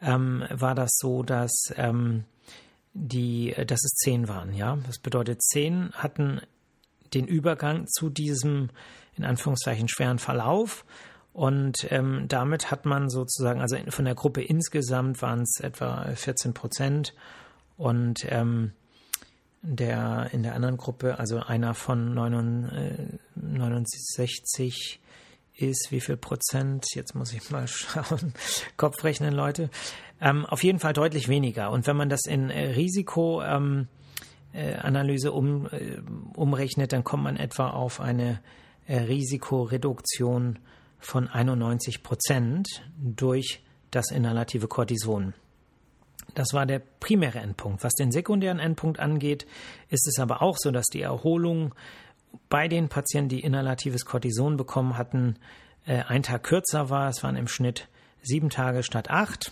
ähm, 0.02 0.46
war 0.50 0.76
das 0.76 0.92
so, 0.98 1.24
dass 1.24 1.52
ähm, 1.78 2.26
die, 2.94 3.54
äh, 3.54 3.66
dass 3.66 3.84
es 3.84 3.94
zehn 3.94 4.28
waren, 4.28 4.54
ja. 4.54 4.78
Das 4.86 5.00
bedeutet, 5.00 5.42
zehn 5.42 5.92
hatten 5.94 6.42
den 7.14 7.28
Übergang 7.28 7.88
zu 7.88 8.10
diesem 8.10 8.70
in 9.18 9.26
Anführungszeichen 9.26 9.88
schweren 9.88 10.20
Verlauf. 10.20 10.86
Und 11.34 11.88
ähm, 11.90 12.26
damit 12.28 12.72
hat 12.72 12.86
man 12.86 13.10
sozusagen, 13.10 13.62
also 13.62 13.78
von 13.90 14.06
der 14.06 14.16
Gruppe 14.16 14.42
insgesamt 14.42 15.22
waren 15.22 15.42
es 15.42 15.60
etwa 15.62 16.14
14 16.14 16.54
Prozent 16.54 17.14
und 17.78 18.26
ähm, 18.30 18.74
der 19.62 20.30
in 20.34 20.44
der 20.44 20.56
anderen 20.56 20.78
Gruppe, 20.78 21.20
also 21.20 21.40
einer 21.40 21.74
von 21.74 22.14
69 23.36 25.00
ist, 25.62 25.92
wie 25.92 26.02
viel 26.02 26.18
Prozent? 26.18 26.86
Jetzt 26.94 27.16
muss 27.16 27.34
ich 27.34 27.50
mal 27.52 27.68
schauen. 27.70 28.34
Kopf 28.78 29.04
rechnen, 29.04 29.34
Leute. 29.34 29.70
Ähm, 30.20 30.46
auf 30.46 30.64
jeden 30.64 30.80
Fall 30.80 30.94
deutlich 30.94 31.28
weniger. 31.28 31.72
Und 31.72 31.88
wenn 31.88 31.98
man 31.98 32.10
das 32.10 32.26
in 32.26 32.50
äh, 32.50 32.72
Risikoanalyse 32.72 33.88
ähm, 34.54 35.26
äh, 35.26 35.28
um, 35.28 35.68
äh, 35.68 36.02
umrechnet, 36.36 36.94
dann 36.94 37.04
kommt 37.04 37.24
man 37.24 37.38
etwa 37.38 37.70
auf 37.70 38.00
eine 38.00 38.40
äh, 38.88 38.98
Risikoreduktion 38.98 40.60
von 41.00 41.28
91 41.28 42.04
Prozent 42.04 42.84
durch 42.98 43.64
das 43.90 44.12
inhalative 44.12 44.68
Cortison. 44.68 45.34
Das 46.36 46.54
war 46.54 46.66
der 46.66 46.80
primäre 46.80 47.40
Endpunkt. 47.40 47.84
Was 47.84 47.94
den 47.94 48.12
sekundären 48.12 48.60
Endpunkt 48.60 49.00
angeht, 49.00 49.46
ist 49.90 50.08
es 50.08 50.20
aber 50.20 50.42
auch 50.42 50.58
so, 50.58 50.72
dass 50.72 50.86
die 50.86 51.02
Erholung 51.02 51.76
bei 52.50 52.68
den 52.68 52.90
Patienten, 52.90 53.30
die 53.30 53.40
inhalatives 53.42 54.06
Cortison 54.06 54.58
bekommen 54.58 54.98
hatten, 54.98 55.38
äh, 55.86 56.04
ein 56.04 56.24
Tag 56.24 56.44
kürzer 56.44 56.90
war. 56.90 57.10
Es 57.10 57.24
waren 57.24 57.36
im 57.36 57.48
Schnitt 57.48 57.88
sieben 58.22 58.50
Tage 58.50 58.84
statt 58.84 59.10
acht. 59.10 59.52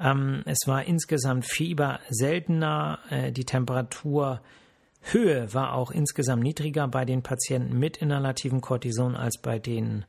Ähm, 0.00 0.42
es 0.46 0.66
war 0.66 0.84
insgesamt 0.84 1.44
Fieber 1.46 2.00
seltener. 2.08 2.98
Äh, 3.10 3.32
die 3.32 3.44
Temperaturhöhe 3.44 4.42
war 5.52 5.74
auch 5.74 5.90
insgesamt 5.90 6.42
niedriger 6.42 6.88
bei 6.88 7.04
den 7.04 7.22
Patienten 7.22 7.78
mit 7.78 7.98
inhalativem 7.98 8.60
Cortison 8.60 9.14
als 9.16 9.38
bei 9.40 9.58
denen 9.58 10.04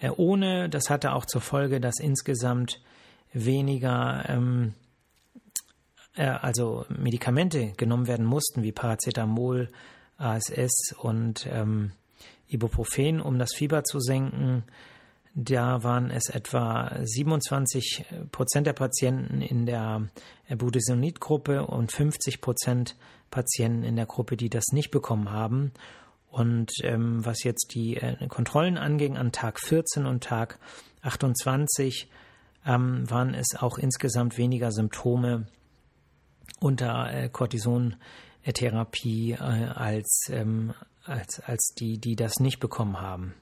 äh, 0.00 0.10
ohne. 0.10 0.68
Das 0.68 0.90
hatte 0.90 1.12
auch 1.12 1.24
zur 1.24 1.40
Folge, 1.40 1.80
dass 1.80 1.98
insgesamt 1.98 2.80
weniger 3.32 4.24
ähm, 4.28 4.74
äh, 6.14 6.26
also 6.26 6.84
Medikamente 6.88 7.72
genommen 7.76 8.06
werden 8.06 8.26
mussten, 8.26 8.62
wie 8.62 8.72
Paracetamol, 8.72 9.68
ASS 10.18 10.94
und 10.98 11.46
ähm, 11.50 11.92
Ibuprofen, 12.48 13.20
um 13.20 13.38
das 13.38 13.54
Fieber 13.54 13.84
zu 13.84 14.00
senken. 14.00 14.64
Da 15.34 15.82
waren 15.82 16.10
es 16.10 16.28
etwa 16.28 16.94
27 17.02 18.04
Prozent 18.32 18.66
der 18.66 18.74
Patienten 18.74 19.40
in 19.40 19.64
der 19.64 20.08
Budesonid-Gruppe 20.50 21.66
und 21.66 21.90
50 21.90 22.42
Prozent 22.42 22.96
Patienten 23.30 23.82
in 23.82 23.96
der 23.96 24.04
Gruppe, 24.04 24.36
die 24.36 24.50
das 24.50 24.64
nicht 24.72 24.90
bekommen 24.90 25.30
haben. 25.30 25.72
Und 26.30 26.70
ähm, 26.82 27.24
was 27.24 27.44
jetzt 27.44 27.74
die 27.74 27.96
äh, 27.96 28.26
Kontrollen 28.28 28.78
anging, 28.78 29.16
an 29.16 29.32
Tag 29.32 29.58
14 29.58 30.06
und 30.06 30.24
Tag 30.24 30.58
28 31.02 32.08
ähm, 32.66 33.10
waren 33.10 33.34
es 33.34 33.56
auch 33.58 33.78
insgesamt 33.78 34.38
weniger 34.38 34.70
Symptome 34.70 35.46
unter 36.60 37.12
äh, 37.12 37.28
Cortisontherapie 37.28 37.98
äh, 38.44 39.36
als, 39.36 40.24
ähm, 40.30 40.74
als, 41.04 41.40
als 41.40 41.74
die, 41.78 41.98
die 41.98 42.16
das 42.16 42.40
nicht 42.40 42.60
bekommen 42.60 43.00
haben. 43.00 43.34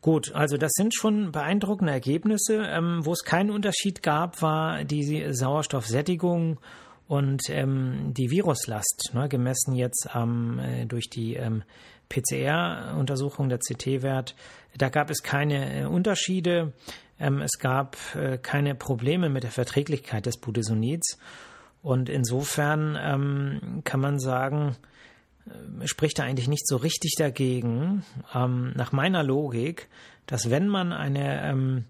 Gut, 0.00 0.32
also 0.34 0.56
das 0.56 0.72
sind 0.74 0.94
schon 0.94 1.30
beeindruckende 1.30 1.92
Ergebnisse. 1.92 2.64
Ähm, 2.66 3.06
wo 3.06 3.12
es 3.12 3.22
keinen 3.22 3.50
Unterschied 3.50 4.02
gab, 4.02 4.42
war 4.42 4.84
die 4.84 5.32
Sauerstoffsättigung 5.32 6.58
und 7.06 7.42
ähm, 7.50 8.12
die 8.16 8.30
Viruslast, 8.30 9.10
ne, 9.14 9.28
gemessen 9.28 9.74
jetzt 9.74 10.08
ähm, 10.14 10.60
durch 10.88 11.08
die 11.08 11.34
ähm, 11.34 11.62
PCR-Untersuchung 12.08 13.48
der 13.48 13.58
CT-Wert. 13.58 14.34
Da 14.76 14.88
gab 14.88 15.10
es 15.10 15.22
keine 15.22 15.82
äh, 15.82 15.84
Unterschiede. 15.84 16.72
Ähm, 17.18 17.40
es 17.40 17.58
gab 17.58 17.96
äh, 18.14 18.38
keine 18.38 18.74
Probleme 18.74 19.28
mit 19.28 19.44
der 19.44 19.50
Verträglichkeit 19.50 20.26
des 20.26 20.36
Budesonids. 20.36 21.18
Und 21.82 22.08
insofern 22.08 22.96
ähm, 23.00 23.82
kann 23.84 24.00
man 24.00 24.18
sagen, 24.20 24.76
äh, 25.46 25.86
spricht 25.86 26.18
da 26.18 26.24
eigentlich 26.24 26.48
nicht 26.48 26.66
so 26.66 26.76
richtig 26.76 27.14
dagegen, 27.18 28.04
ähm, 28.34 28.72
nach 28.76 28.92
meiner 28.92 29.22
Logik, 29.22 29.88
dass 30.26 30.50
wenn 30.50 30.68
man 30.68 30.92
eine, 30.92 31.42
ähm, 31.42 31.84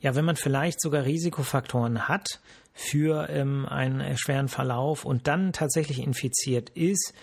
ja, 0.00 0.14
wenn 0.14 0.26
man 0.26 0.36
vielleicht 0.36 0.80
sogar 0.80 1.04
Risikofaktoren 1.04 2.06
hat 2.06 2.40
für 2.74 3.28
ähm, 3.30 3.66
einen 3.66 4.16
schweren 4.18 4.48
Verlauf 4.48 5.04
und 5.04 5.26
dann 5.26 5.52
tatsächlich 5.52 6.00
infiziert 6.00 6.68
ist, 6.70 7.14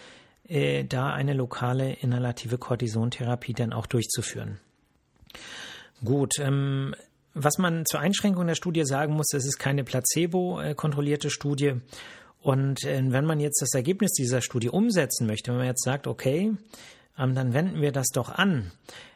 äh, 0.47 0.83
da 0.83 1.13
eine 1.13 1.33
lokale 1.33 1.93
inhalative 1.93 2.57
Cortisontherapie 2.57 3.53
dann 3.53 3.73
auch 3.73 3.85
durchzuführen. 3.85 4.59
Gut, 6.03 6.39
ähm, 6.39 6.95
was 7.33 7.57
man 7.57 7.85
zur 7.85 7.99
Einschränkung 7.99 8.47
der 8.47 8.55
Studie 8.55 8.85
sagen 8.85 9.13
muss, 9.13 9.33
es 9.33 9.45
ist 9.45 9.57
keine 9.57 9.83
placebo-kontrollierte 9.83 11.29
Studie. 11.29 11.75
Und 12.41 12.83
äh, 12.83 13.01
wenn 13.07 13.25
man 13.25 13.39
jetzt 13.39 13.61
das 13.61 13.73
Ergebnis 13.73 14.11
dieser 14.13 14.41
Studie 14.41 14.69
umsetzen 14.69 15.27
möchte, 15.27 15.51
wenn 15.51 15.59
man 15.59 15.67
jetzt 15.67 15.83
sagt, 15.83 16.07
okay, 16.07 16.53
ähm, 17.17 17.35
dann 17.35 17.53
wenden 17.53 17.81
wir 17.81 17.91
das 17.91 18.09
doch 18.09 18.29
an, 18.29 18.71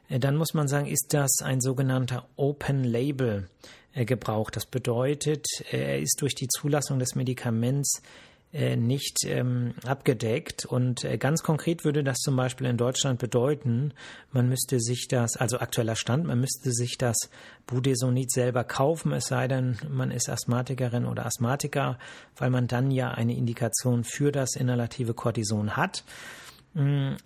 äh, 0.10 0.20
dann 0.20 0.36
muss 0.36 0.54
man 0.54 0.68
sagen, 0.68 0.86
ist 0.86 1.14
das 1.14 1.42
ein 1.42 1.60
sogenannter 1.60 2.28
Open 2.36 2.84
Label 2.84 3.50
äh, 3.94 4.06
Gebrauch. 4.06 4.52
Das 4.52 4.66
bedeutet, 4.66 5.48
er 5.72 6.00
ist 6.00 6.22
durch 6.22 6.36
die 6.36 6.48
Zulassung 6.48 7.00
des 7.00 7.16
Medikaments 7.16 8.02
nicht 8.56 9.26
ähm, 9.26 9.74
abgedeckt. 9.86 10.66
Und 10.66 11.04
äh, 11.04 11.18
ganz 11.18 11.44
konkret 11.44 11.84
würde 11.84 12.04
das 12.04 12.20
zum 12.20 12.36
Beispiel 12.38 12.68
in 12.68 12.78
Deutschland 12.78 13.20
bedeuten, 13.20 13.94
man 14.32 14.48
müsste 14.48 14.80
sich 14.80 15.08
das, 15.10 15.36
also 15.36 15.60
aktueller 15.60 15.96
Stand, 15.96 16.26
man 16.26 16.40
müsste 16.40 16.72
sich 16.72 16.98
das 16.98 17.18
Budesonid 17.68 18.32
selber 18.32 18.64
kaufen, 18.64 19.12
es 19.12 19.26
sei 19.26 19.48
denn, 19.48 19.78
man 19.90 20.10
ist 20.10 20.30
Asthmatikerin 20.30 21.06
oder 21.06 21.26
Asthmatiker, 21.26 22.00
weil 22.38 22.50
man 22.50 22.68
dann 22.68 22.92
ja 22.92 23.12
eine 23.12 23.36
Indikation 23.36 24.04
für 24.06 24.32
das 24.32 24.56
inhalative 24.56 25.14
Cortison 25.14 25.76
hat. 25.76 26.06
Mhm. 26.74 27.18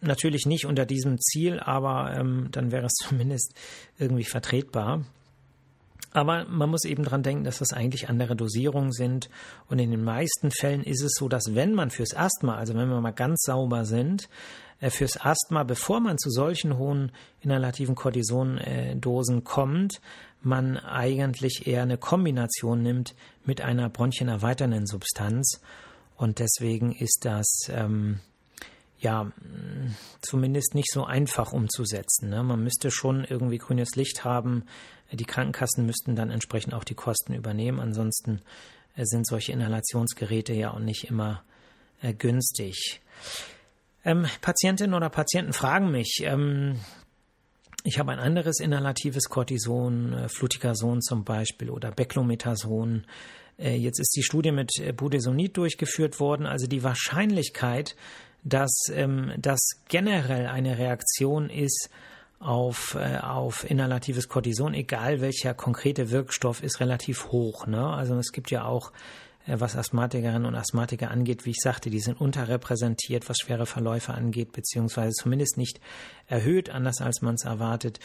Natürlich 0.00 0.44
nicht 0.46 0.66
unter 0.66 0.86
diesem 0.86 1.20
Ziel, 1.20 1.60
aber 1.60 2.16
ähm, 2.18 2.48
dann 2.50 2.72
wäre 2.72 2.86
es 2.86 2.94
zumindest 3.08 3.54
irgendwie 3.98 4.24
vertretbar. 4.24 5.04
Aber 6.16 6.46
man 6.48 6.70
muss 6.70 6.86
eben 6.86 7.04
dran 7.04 7.22
denken, 7.22 7.44
dass 7.44 7.58
das 7.58 7.74
eigentlich 7.74 8.08
andere 8.08 8.36
Dosierungen 8.36 8.90
sind. 8.90 9.28
Und 9.68 9.78
in 9.78 9.90
den 9.90 10.02
meisten 10.02 10.50
Fällen 10.50 10.82
ist 10.82 11.02
es 11.02 11.12
so, 11.18 11.28
dass 11.28 11.54
wenn 11.54 11.74
man 11.74 11.90
fürs 11.90 12.16
Asthma, 12.16 12.56
also 12.56 12.74
wenn 12.74 12.88
wir 12.88 13.02
mal 13.02 13.10
ganz 13.10 13.42
sauber 13.42 13.84
sind, 13.84 14.30
äh, 14.80 14.88
fürs 14.88 15.20
Asthma, 15.20 15.62
bevor 15.64 16.00
man 16.00 16.16
zu 16.16 16.30
solchen 16.30 16.78
hohen 16.78 17.12
inhalativen 17.42 17.94
Cortisondosen 17.94 19.44
kommt, 19.44 20.00
man 20.40 20.78
eigentlich 20.78 21.66
eher 21.66 21.82
eine 21.82 21.98
Kombination 21.98 22.82
nimmt 22.82 23.14
mit 23.44 23.60
einer 23.60 23.90
bronchienerweiternden 23.90 24.86
Substanz. 24.86 25.60
Und 26.16 26.38
deswegen 26.38 26.92
ist 26.92 27.26
das 27.26 27.68
ähm, 27.68 28.20
ja 28.98 29.30
zumindest 30.22 30.74
nicht 30.74 30.90
so 30.90 31.04
einfach 31.04 31.52
umzusetzen. 31.52 32.30
Ne? 32.30 32.42
Man 32.42 32.62
müsste 32.62 32.90
schon 32.90 33.24
irgendwie 33.24 33.58
grünes 33.58 33.94
Licht 33.96 34.24
haben. 34.24 34.64
Die 35.12 35.24
Krankenkassen 35.24 35.86
müssten 35.86 36.16
dann 36.16 36.30
entsprechend 36.30 36.74
auch 36.74 36.84
die 36.84 36.94
Kosten 36.94 37.34
übernehmen. 37.34 37.78
Ansonsten 37.78 38.40
äh, 38.96 39.04
sind 39.04 39.26
solche 39.26 39.52
Inhalationsgeräte 39.52 40.52
ja 40.54 40.72
auch 40.72 40.78
nicht 40.78 41.04
immer 41.04 41.42
äh, 42.02 42.12
günstig. 42.14 43.00
Ähm, 44.04 44.26
Patientinnen 44.40 44.94
oder 44.94 45.10
Patienten 45.10 45.52
fragen 45.52 45.90
mich, 45.90 46.22
ähm, 46.22 46.80
ich 47.84 48.00
habe 48.00 48.10
ein 48.10 48.18
anderes 48.18 48.58
inhalatives 48.58 49.28
Cortison, 49.28 50.12
äh, 50.12 50.28
Fluticasone 50.28 51.00
zum 51.00 51.24
Beispiel 51.24 51.70
oder 51.70 51.92
Beclomethason. 51.92 53.04
Äh, 53.58 53.76
jetzt 53.76 54.00
ist 54.00 54.14
die 54.16 54.22
Studie 54.22 54.52
mit 54.52 54.72
äh, 54.80 54.92
Budesonid 54.92 55.56
durchgeführt 55.56 56.18
worden. 56.18 56.46
Also 56.46 56.66
die 56.66 56.82
Wahrscheinlichkeit, 56.82 57.94
dass 58.46 58.84
ähm, 58.92 59.32
das 59.38 59.58
generell 59.88 60.46
eine 60.46 60.78
Reaktion 60.78 61.50
ist 61.50 61.90
auf, 62.38 62.94
äh, 62.94 63.18
auf 63.18 63.68
inhalatives 63.68 64.28
Cortison, 64.28 64.72
egal 64.72 65.20
welcher 65.20 65.52
konkrete 65.52 66.12
Wirkstoff, 66.12 66.62
ist 66.62 66.78
relativ 66.78 67.32
hoch. 67.32 67.66
Ne? 67.66 67.84
Also 67.84 68.16
es 68.18 68.30
gibt 68.30 68.52
ja 68.52 68.64
auch, 68.64 68.92
äh, 69.46 69.56
was 69.58 69.74
Asthmatikerinnen 69.74 70.44
und 70.44 70.54
Asthmatiker 70.54 71.10
angeht, 71.10 71.44
wie 71.44 71.50
ich 71.50 71.60
sagte, 71.60 71.90
die 71.90 71.98
sind 71.98 72.20
unterrepräsentiert, 72.20 73.28
was 73.28 73.38
schwere 73.38 73.66
Verläufe 73.66 74.14
angeht, 74.14 74.52
beziehungsweise 74.52 75.12
zumindest 75.12 75.56
nicht 75.56 75.80
erhöht, 76.28 76.70
anders 76.70 77.00
als 77.00 77.22
man 77.22 77.34
es 77.34 77.44
erwartet. 77.44 77.98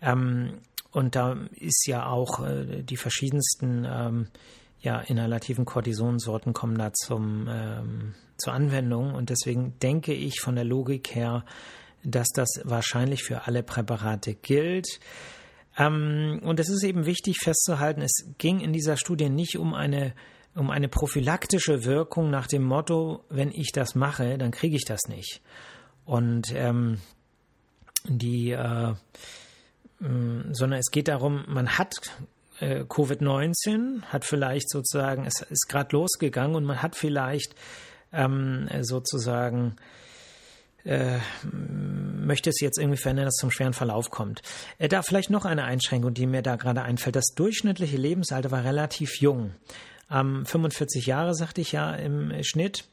Ähm, 0.00 0.58
und 0.90 1.14
da 1.14 1.36
ist 1.54 1.86
ja 1.86 2.06
auch 2.06 2.44
äh, 2.44 2.82
die 2.82 2.96
verschiedensten 2.96 3.86
ähm, 3.88 4.28
ja, 4.84 5.00
inhalativen 5.00 5.64
Cortisonsorten 5.64 6.52
kommen 6.52 6.76
da 6.76 6.92
zum, 6.92 7.48
ähm, 7.48 8.14
zur 8.36 8.52
Anwendung. 8.52 9.14
Und 9.14 9.30
deswegen 9.30 9.78
denke 9.78 10.12
ich 10.12 10.40
von 10.40 10.56
der 10.56 10.64
Logik 10.64 11.14
her, 11.14 11.46
dass 12.04 12.28
das 12.28 12.60
wahrscheinlich 12.64 13.24
für 13.24 13.46
alle 13.46 13.62
Präparate 13.62 14.34
gilt. 14.34 15.00
Ähm, 15.78 16.38
und 16.42 16.60
es 16.60 16.68
ist 16.68 16.84
eben 16.84 17.06
wichtig 17.06 17.38
festzuhalten, 17.38 18.02
es 18.02 18.26
ging 18.36 18.60
in 18.60 18.74
dieser 18.74 18.98
Studie 18.98 19.30
nicht 19.30 19.56
um 19.56 19.72
eine, 19.72 20.14
um 20.54 20.70
eine 20.70 20.88
prophylaktische 20.88 21.84
Wirkung 21.84 22.30
nach 22.30 22.46
dem 22.46 22.62
Motto, 22.62 23.24
wenn 23.30 23.50
ich 23.52 23.72
das 23.72 23.94
mache, 23.94 24.36
dann 24.36 24.50
kriege 24.50 24.76
ich 24.76 24.84
das 24.84 25.08
nicht. 25.08 25.40
Und 26.04 26.52
ähm, 26.54 26.98
die, 28.06 28.50
äh, 28.50 28.94
sondern 29.98 30.78
es 30.78 30.90
geht 30.90 31.08
darum, 31.08 31.44
man 31.48 31.78
hat 31.78 31.94
äh, 32.64 32.84
Covid-19, 32.88 34.02
hat 34.04 34.24
vielleicht 34.24 34.70
sozusagen, 34.70 35.26
es 35.26 35.42
ist 35.42 35.68
gerade 35.68 35.94
losgegangen 35.94 36.56
und 36.56 36.64
man 36.64 36.82
hat 36.82 36.96
vielleicht 36.96 37.54
ähm, 38.12 38.68
sozusagen 38.80 39.76
äh, 40.84 41.18
möchte 41.52 42.50
es 42.50 42.60
jetzt 42.60 42.78
irgendwie 42.78 42.98
verändern, 42.98 43.26
dass 43.26 43.36
es 43.36 43.40
zum 43.40 43.50
schweren 43.50 43.72
Verlauf 43.72 44.10
kommt. 44.10 44.42
Äh, 44.78 44.88
da 44.88 45.02
vielleicht 45.02 45.30
noch 45.30 45.44
eine 45.44 45.64
Einschränkung, 45.64 46.14
die 46.14 46.26
mir 46.26 46.42
da 46.42 46.56
gerade 46.56 46.82
einfällt. 46.82 47.16
Das 47.16 47.34
durchschnittliche 47.34 47.96
Lebensalter 47.96 48.50
war 48.50 48.64
relativ 48.64 49.20
jung. 49.20 49.54
Ähm, 50.10 50.44
45 50.44 51.06
Jahre, 51.06 51.34
sagte 51.34 51.60
ich 51.60 51.72
ja 51.72 51.94
im 51.94 52.32
Schnitt. 52.42 52.84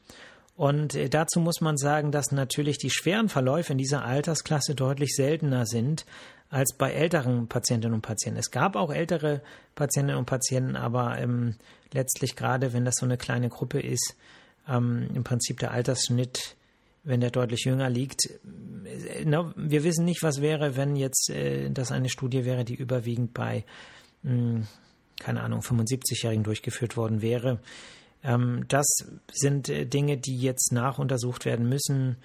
Und 0.56 0.94
äh, 0.94 1.08
dazu 1.08 1.40
muss 1.40 1.60
man 1.60 1.76
sagen, 1.76 2.12
dass 2.12 2.32
natürlich 2.32 2.78
die 2.78 2.90
schweren 2.90 3.28
Verläufe 3.28 3.72
in 3.72 3.78
dieser 3.78 4.04
Altersklasse 4.04 4.74
deutlich 4.74 5.14
seltener 5.14 5.66
sind 5.66 6.06
als 6.52 6.74
bei 6.74 6.92
älteren 6.92 7.48
Patientinnen 7.48 7.94
und 7.94 8.02
Patienten. 8.02 8.38
Es 8.38 8.50
gab 8.50 8.76
auch 8.76 8.92
ältere 8.92 9.40
Patientinnen 9.74 10.18
und 10.18 10.26
Patienten, 10.26 10.76
aber 10.76 11.18
ähm, 11.18 11.54
letztlich 11.92 12.36
gerade, 12.36 12.74
wenn 12.74 12.84
das 12.84 12.96
so 12.96 13.06
eine 13.06 13.16
kleine 13.16 13.48
Gruppe 13.48 13.80
ist, 13.80 14.16
ähm, 14.68 15.08
im 15.14 15.24
Prinzip 15.24 15.60
der 15.60 15.70
Altersschnitt, 15.70 16.56
wenn 17.04 17.20
der 17.20 17.30
deutlich 17.30 17.64
jünger 17.64 17.88
liegt. 17.88 18.26
Äh, 18.84 19.24
na, 19.24 19.54
wir 19.56 19.82
wissen 19.82 20.04
nicht, 20.04 20.22
was 20.22 20.42
wäre, 20.42 20.76
wenn 20.76 20.94
jetzt 20.94 21.30
äh, 21.30 21.70
das 21.70 21.90
eine 21.90 22.10
Studie 22.10 22.44
wäre, 22.44 22.66
die 22.66 22.74
überwiegend 22.74 23.32
bei, 23.32 23.64
mh, 24.22 24.30
hm, 24.30 24.66
keine 25.20 25.42
Ahnung, 25.42 25.60
75-Jährigen 25.60 26.44
durchgeführt 26.44 26.98
worden 26.98 27.22
wäre. 27.22 27.60
Ähm, 28.22 28.66
das 28.68 28.86
sind 29.32 29.70
äh, 29.70 29.86
Dinge, 29.86 30.18
die 30.18 30.36
jetzt 30.36 30.70
nachuntersucht 30.70 31.46
werden 31.46 31.66
müssen. 31.66 32.16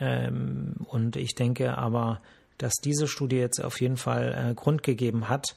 Ähm, 0.00 0.74
und 0.86 1.16
ich 1.16 1.34
denke 1.34 1.76
aber, 1.76 2.22
dass 2.58 2.74
diese 2.74 3.08
Studie 3.08 3.36
jetzt 3.36 3.62
auf 3.62 3.80
jeden 3.80 3.96
Fall 3.96 4.50
äh, 4.50 4.54
Grund 4.54 4.82
gegeben 4.82 5.28
hat, 5.28 5.56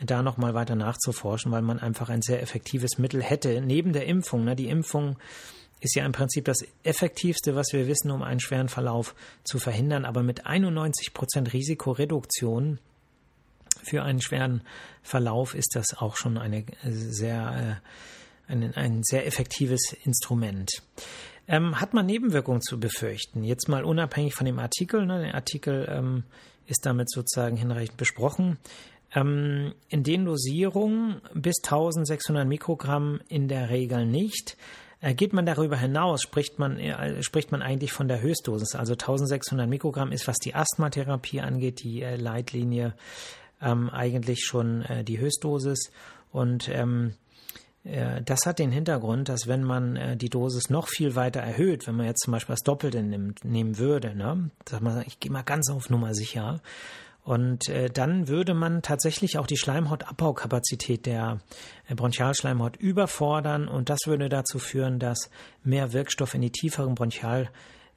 da 0.00 0.22
nochmal 0.22 0.54
weiter 0.54 0.76
nachzuforschen, 0.76 1.50
weil 1.50 1.62
man 1.62 1.80
einfach 1.80 2.08
ein 2.08 2.22
sehr 2.22 2.40
effektives 2.40 2.98
Mittel 2.98 3.22
hätte, 3.22 3.60
neben 3.60 3.92
der 3.92 4.06
Impfung. 4.06 4.44
Ne? 4.44 4.54
Die 4.54 4.68
Impfung 4.68 5.16
ist 5.80 5.94
ja 5.94 6.04
im 6.04 6.12
Prinzip 6.12 6.44
das 6.44 6.64
effektivste, 6.82 7.54
was 7.54 7.72
wir 7.72 7.86
wissen, 7.86 8.10
um 8.10 8.22
einen 8.22 8.40
schweren 8.40 8.68
Verlauf 8.68 9.14
zu 9.44 9.58
verhindern, 9.58 10.04
aber 10.04 10.22
mit 10.22 10.46
91 10.46 11.14
Prozent 11.14 11.52
Risikoreduktion 11.52 12.78
für 13.82 14.02
einen 14.02 14.20
schweren 14.20 14.62
Verlauf 15.02 15.54
ist 15.54 15.74
das 15.74 15.96
auch 15.96 16.16
schon 16.16 16.36
eine 16.36 16.64
sehr, 16.84 17.80
äh, 18.48 18.52
ein, 18.52 18.74
ein 18.74 19.02
sehr 19.02 19.26
effektives 19.26 19.94
Instrument. 20.04 20.82
Ähm, 21.48 21.80
hat 21.80 21.94
man 21.94 22.06
Nebenwirkungen 22.06 22.60
zu 22.60 22.78
befürchten? 22.78 23.42
Jetzt 23.42 23.68
mal 23.68 23.84
unabhängig 23.84 24.34
von 24.34 24.44
dem 24.44 24.58
Artikel. 24.58 25.06
Ne? 25.06 25.22
Der 25.22 25.34
Artikel 25.34 25.88
ähm, 25.90 26.24
ist 26.66 26.84
damit 26.84 27.10
sozusagen 27.10 27.56
hinreichend 27.56 27.96
besprochen. 27.96 28.58
Ähm, 29.14 29.72
in 29.88 30.02
den 30.02 30.26
Dosierungen 30.26 31.22
bis 31.32 31.56
1600 31.64 32.46
Mikrogramm 32.46 33.20
in 33.28 33.48
der 33.48 33.70
Regel 33.70 34.04
nicht. 34.04 34.58
Äh, 35.00 35.14
geht 35.14 35.32
man 35.32 35.46
darüber 35.46 35.78
hinaus, 35.78 36.20
spricht 36.22 36.58
man, 36.58 36.78
äh, 36.78 37.22
spricht 37.22 37.50
man 37.50 37.62
eigentlich 37.62 37.92
von 37.92 38.08
der 38.08 38.20
Höchstdosis. 38.20 38.74
Also 38.74 38.92
1600 38.92 39.66
Mikrogramm 39.66 40.12
ist, 40.12 40.28
was 40.28 40.36
die 40.36 40.54
Asthmatherapie 40.54 41.40
angeht, 41.40 41.82
die 41.82 42.02
äh, 42.02 42.16
Leitlinie 42.16 42.92
ähm, 43.62 43.88
eigentlich 43.88 44.44
schon 44.44 44.82
äh, 44.82 45.02
die 45.02 45.18
Höchstdosis. 45.18 45.92
Und 46.30 46.68
ähm, 46.68 47.14
äh, 47.14 47.27
das 48.24 48.46
hat 48.46 48.58
den 48.58 48.70
Hintergrund, 48.70 49.28
dass 49.28 49.46
wenn 49.46 49.64
man 49.64 49.96
äh, 49.96 50.16
die 50.16 50.28
Dosis 50.28 50.70
noch 50.70 50.88
viel 50.88 51.14
weiter 51.14 51.40
erhöht, 51.40 51.86
wenn 51.86 51.96
man 51.96 52.06
jetzt 52.06 52.22
zum 52.22 52.32
Beispiel 52.32 52.54
das 52.54 52.62
Doppelte 52.62 53.02
nimmt, 53.02 53.44
nehmen 53.44 53.78
würde, 53.78 54.14
ne, 54.14 54.50
dass 54.64 54.80
man 54.80 54.94
sagt, 54.94 55.06
ich 55.06 55.20
gehe 55.20 55.32
mal 55.32 55.42
ganz 55.42 55.70
auf 55.70 55.90
Nummer 55.90 56.14
sicher, 56.14 56.60
und 57.24 57.68
äh, 57.68 57.90
dann 57.90 58.26
würde 58.26 58.54
man 58.54 58.80
tatsächlich 58.80 59.36
auch 59.36 59.46
die 59.46 59.58
Schleimhautabbau-Kapazität 59.58 61.04
der 61.04 61.40
äh, 61.86 61.94
Bronchialschleimhaut 61.94 62.78
überfordern. 62.78 63.68
Und 63.68 63.90
das 63.90 63.98
würde 64.06 64.30
dazu 64.30 64.58
führen, 64.58 64.98
dass 64.98 65.28
mehr 65.62 65.92
Wirkstoff 65.92 66.32
in 66.32 66.40
die 66.40 66.50
tieferen 66.50 66.94
Bronchial 66.94 67.42
äh, 67.42 67.48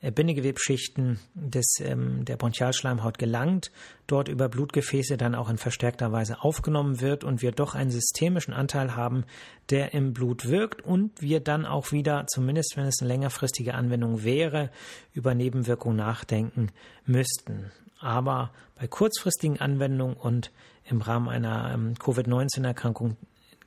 Bindegewebschichten 0.10 1.20
des, 1.36 1.80
ähm, 1.80 2.26
der 2.26 2.36
Bronchialschleimhaut 2.38 3.20
gelangt, 3.20 3.72
dort 4.08 4.30
über 4.30 4.50
Blutgefäße 4.50 5.16
dann 5.16 5.36
auch 5.36 5.50
in 5.50 5.58
verstärkter 5.58 6.12
Weise 6.12 6.42
aufgenommen 6.42 7.02
wird 7.02 7.24
und 7.24 7.44
wir 7.44 7.52
doch 7.52 7.76
einen 7.76 7.92
systemischen 7.92 8.54
Anteil 8.54 8.96
haben, 8.96 9.26
der 9.70 9.94
im 9.94 10.14
Blut 10.14 10.48
wirkt 10.48 10.82
und 10.82 11.22
wir 11.22 11.40
dann 11.40 11.68
auch 11.68 11.92
wieder, 11.92 12.26
zumindest 12.28 12.78
wenn 12.78 12.86
es 12.86 13.00
eine 13.02 13.10
längerfristige 13.10 13.76
Anwendung 13.76 14.24
wäre, 14.24 14.72
über 15.14 15.36
Nebenwirkungen 15.36 15.98
nachdenken 15.98 16.72
müssten. 17.06 17.72
Aber 18.00 18.52
bei 18.80 18.88
kurzfristigen 18.88 19.60
Anwendungen 19.60 20.16
und 20.16 20.52
im 20.84 21.02
Rahmen 21.02 21.30
einer 21.30 21.72
ähm, 21.74 21.94
Covid-19-Erkrankung 22.00 23.18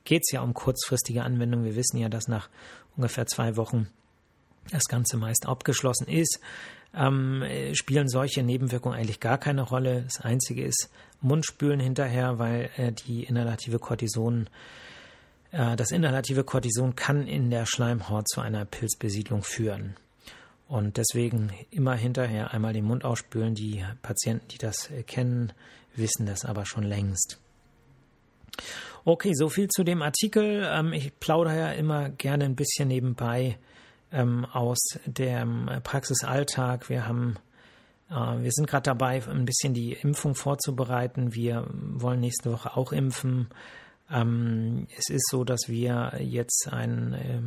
geht 0.03 0.23
es 0.25 0.33
ja 0.33 0.41
um 0.41 0.53
kurzfristige 0.53 1.23
Anwendungen. 1.23 1.65
Wir 1.65 1.77
wissen 1.77 1.97
ja, 1.97 2.09
dass 2.09 2.27
nach 2.27 2.49
ungefähr 2.97 3.25
zwei 3.25 3.55
Wochen 3.55 3.87
das 4.71 4.83
Ganze 4.85 5.17
meist 5.17 5.45
abgeschlossen 5.45 6.07
ist, 6.07 6.39
ähm, 6.95 7.43
spielen 7.73 8.07
solche 8.07 8.43
Nebenwirkungen 8.43 8.97
eigentlich 8.97 9.19
gar 9.19 9.37
keine 9.37 9.63
Rolle. 9.63 10.03
Das 10.03 10.21
Einzige 10.21 10.63
ist 10.63 10.89
Mundspülen 11.21 11.79
hinterher, 11.79 12.39
weil 12.39 12.69
äh, 12.77 12.91
die 12.91 13.23
inhalative 13.23 13.79
Cortison, 13.79 14.49
äh, 15.51 15.75
das 15.75 15.91
inhalative 15.91 16.43
Cortison 16.43 16.95
kann 16.95 17.27
in 17.27 17.49
der 17.49 17.65
Schleimhaut 17.65 18.27
zu 18.29 18.41
einer 18.41 18.65
Pilzbesiedlung 18.65 19.43
führen. 19.43 19.95
Und 20.67 20.97
deswegen 20.97 21.51
immer 21.69 21.93
hinterher 21.93 22.51
einmal 22.51 22.73
den 22.73 22.85
Mund 22.85 23.05
ausspülen. 23.05 23.53
Die 23.53 23.83
Patienten, 24.01 24.47
die 24.47 24.57
das 24.57 24.89
äh, 24.89 25.03
kennen, 25.03 25.53
wissen 25.95 26.25
das 26.25 26.45
aber 26.45 26.65
schon 26.65 26.83
längst. 26.83 27.39
Okay, 29.03 29.33
so 29.35 29.49
viel 29.49 29.67
zu 29.67 29.83
dem 29.83 30.01
Artikel. 30.01 30.65
Ähm, 30.65 30.93
ich 30.93 31.19
plaudere 31.19 31.59
ja 31.59 31.71
immer 31.73 32.09
gerne 32.09 32.45
ein 32.45 32.55
bisschen 32.55 32.87
nebenbei 32.87 33.57
ähm, 34.15 34.45
aus 34.45 34.79
dem 35.05 35.69
Praxisalltag. 35.83 36.89
Wir 36.89 37.07
haben 37.07 37.37
äh, 38.09 38.13
wir 38.13 38.51
sind 38.51 38.67
gerade 38.67 38.83
dabei, 38.83 39.21
ein 39.27 39.45
bisschen 39.45 39.73
die 39.73 39.93
Impfung 39.93 40.35
vorzubereiten. 40.35 41.33
Wir 41.33 41.67
wollen 41.71 42.19
nächste 42.19 42.51
Woche 42.51 42.75
auch 42.75 42.91
impfen. 42.91 43.49
Ähm, 44.11 44.87
es 44.97 45.09
ist 45.09 45.29
so, 45.29 45.43
dass 45.43 45.67
wir 45.67 46.13
jetzt 46.19 46.69
einen 46.71 47.13
äh, 47.13 47.41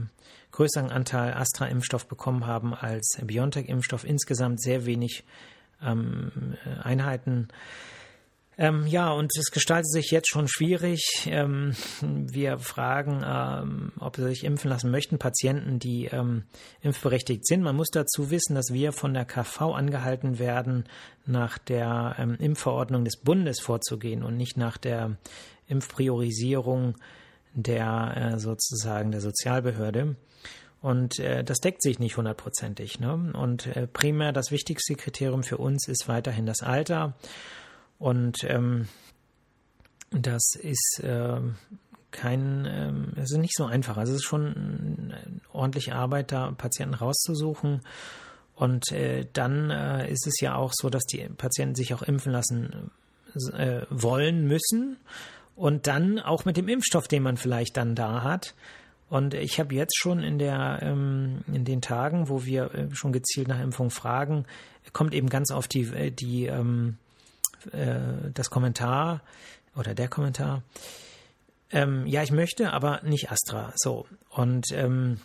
größeren 0.52 0.90
Anteil 0.90 1.34
Astra-Impfstoff 1.34 2.06
bekommen 2.06 2.46
haben 2.46 2.74
als 2.74 3.18
BioNTech-Impfstoff. 3.22 4.04
Insgesamt 4.04 4.60
sehr 4.60 4.86
wenig 4.86 5.24
ähm, 5.82 6.56
Einheiten 6.82 7.48
ähm, 8.58 8.88
ja, 8.88 9.12
und 9.12 9.30
es 9.38 9.52
gestaltet 9.52 9.92
sich 9.92 10.10
jetzt 10.10 10.28
schon 10.28 10.48
schwierig. 10.48 11.28
Ähm, 11.30 11.76
wir 12.00 12.58
fragen, 12.58 13.22
ähm, 13.24 13.92
ob 14.00 14.16
sie 14.16 14.24
sich 14.24 14.42
impfen 14.42 14.68
lassen 14.68 14.90
möchten, 14.90 15.18
Patienten, 15.18 15.78
die 15.78 16.06
ähm, 16.06 16.42
impfberechtigt 16.80 17.46
sind. 17.46 17.62
Man 17.62 17.76
muss 17.76 17.90
dazu 17.90 18.32
wissen, 18.32 18.56
dass 18.56 18.72
wir 18.72 18.90
von 18.90 19.14
der 19.14 19.24
KV 19.24 19.74
angehalten 19.74 20.40
werden, 20.40 20.88
nach 21.24 21.58
der 21.58 22.16
ähm, 22.18 22.34
Impfverordnung 22.40 23.04
des 23.04 23.16
Bundes 23.18 23.60
vorzugehen 23.60 24.24
und 24.24 24.36
nicht 24.36 24.56
nach 24.56 24.76
der 24.76 25.16
Impfpriorisierung 25.68 26.96
der 27.54 28.32
äh, 28.34 28.38
sozusagen 28.40 29.12
der 29.12 29.20
Sozialbehörde. 29.20 30.16
Und 30.80 31.20
äh, 31.20 31.44
das 31.44 31.58
deckt 31.58 31.82
sich 31.82 32.00
nicht 32.00 32.16
hundertprozentig. 32.16 32.98
Ne? 32.98 33.32
Und 33.34 33.68
äh, 33.68 33.86
primär 33.86 34.32
das 34.32 34.50
wichtigste 34.50 34.94
Kriterium 34.94 35.44
für 35.44 35.58
uns 35.58 35.86
ist 35.86 36.08
weiterhin 36.08 36.46
das 36.46 36.62
Alter. 36.62 37.14
Und 37.98 38.44
ähm, 38.44 38.88
das 40.10 40.54
ist 40.60 41.00
äh, 41.02 41.40
kein, 42.10 42.64
äh, 42.64 43.20
es 43.20 43.32
ist 43.32 43.38
nicht 43.38 43.56
so 43.56 43.64
einfach. 43.64 43.96
Also 43.96 44.12
es 44.12 44.20
ist 44.20 44.26
schon 44.26 44.46
eine 44.46 45.40
ordentliche 45.52 45.94
Arbeit, 45.94 46.32
da 46.32 46.52
Patienten 46.52 46.94
rauszusuchen. 46.94 47.82
Und 48.54 48.90
äh, 48.92 49.26
dann 49.32 49.70
äh, 49.70 50.10
ist 50.10 50.26
es 50.26 50.40
ja 50.40 50.56
auch 50.56 50.72
so, 50.74 50.90
dass 50.90 51.04
die 51.04 51.28
Patienten 51.28 51.76
sich 51.76 51.94
auch 51.94 52.02
impfen 52.02 52.32
lassen 52.32 52.90
äh, 53.52 53.82
wollen 53.90 54.46
müssen 54.46 54.96
und 55.54 55.86
dann 55.86 56.18
auch 56.18 56.44
mit 56.44 56.56
dem 56.56 56.68
Impfstoff, 56.68 57.08
den 57.08 57.22
man 57.22 57.36
vielleicht 57.36 57.76
dann 57.76 57.94
da 57.94 58.22
hat. 58.22 58.54
Und 59.10 59.34
ich 59.34 59.58
habe 59.58 59.74
jetzt 59.74 59.96
schon 59.96 60.22
in 60.22 60.38
der 60.38 60.80
ähm, 60.82 61.42
in 61.52 61.64
den 61.64 61.80
Tagen, 61.80 62.28
wo 62.28 62.44
wir 62.44 62.74
äh, 62.74 62.88
schon 62.92 63.12
gezielt 63.12 63.48
nach 63.48 63.60
Impfung 63.60 63.90
fragen, 63.90 64.44
kommt 64.92 65.14
eben 65.14 65.28
ganz 65.28 65.50
oft 65.50 65.72
die 65.72 65.84
äh, 65.94 66.10
die 66.10 66.46
ähm, 66.46 66.98
äh, 67.72 68.30
das 68.34 68.50
Kommentar 68.50 69.22
oder 69.76 69.94
der 69.94 70.08
Kommentar. 70.08 70.62
Ähm, 71.70 72.06
ja, 72.06 72.22
ich 72.22 72.32
möchte, 72.32 72.72
aber 72.72 73.02
nicht 73.02 73.30
Astra. 73.30 73.72
So 73.76 74.06
und 74.30 74.72
ähm, 74.72 75.18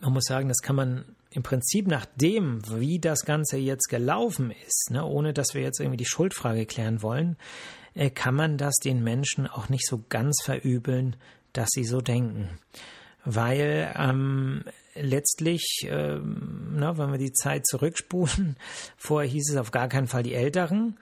man 0.00 0.12
muss 0.12 0.24
sagen, 0.24 0.48
das 0.48 0.58
kann 0.58 0.76
man 0.76 1.04
im 1.30 1.42
Prinzip 1.42 1.86
nach 1.88 2.06
dem, 2.16 2.62
wie 2.78 3.00
das 3.00 3.24
Ganze 3.24 3.56
jetzt 3.56 3.88
gelaufen 3.88 4.52
ist, 4.66 4.90
ne, 4.90 5.04
ohne 5.04 5.32
dass 5.32 5.54
wir 5.54 5.62
jetzt 5.62 5.80
irgendwie 5.80 5.96
die 5.96 6.06
Schuldfrage 6.06 6.66
klären 6.66 7.02
wollen, 7.02 7.36
äh, 7.94 8.10
kann 8.10 8.34
man 8.34 8.56
das 8.56 8.74
den 8.76 9.02
Menschen 9.02 9.46
auch 9.46 9.68
nicht 9.68 9.86
so 9.86 10.04
ganz 10.08 10.42
verübeln, 10.42 11.16
dass 11.52 11.70
sie 11.70 11.84
so 11.84 12.00
denken. 12.00 12.50
Weil 13.24 13.92
ähm, 13.96 14.64
letztlich, 14.94 15.86
ähm, 15.88 16.72
na, 16.76 16.96
wenn 16.98 17.10
wir 17.10 17.18
die 17.18 17.32
Zeit 17.32 17.66
zurückspulen, 17.66 18.56
vorher 18.96 19.30
hieß 19.30 19.50
es 19.50 19.56
auf 19.56 19.70
gar 19.70 19.88
keinen 19.88 20.06
Fall 20.06 20.22
die 20.22 20.34
Älteren. 20.34 20.98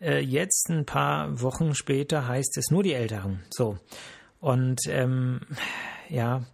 Äh, 0.00 0.20
jetzt, 0.20 0.68
ein 0.70 0.86
paar 0.86 1.40
Wochen 1.40 1.74
später, 1.74 2.26
heißt 2.26 2.56
es 2.58 2.70
nur 2.70 2.82
die 2.82 2.94
Älteren. 2.94 3.42
So. 3.50 3.78
Und 4.40 4.80
ähm, 4.88 5.40
ja, 6.08 6.44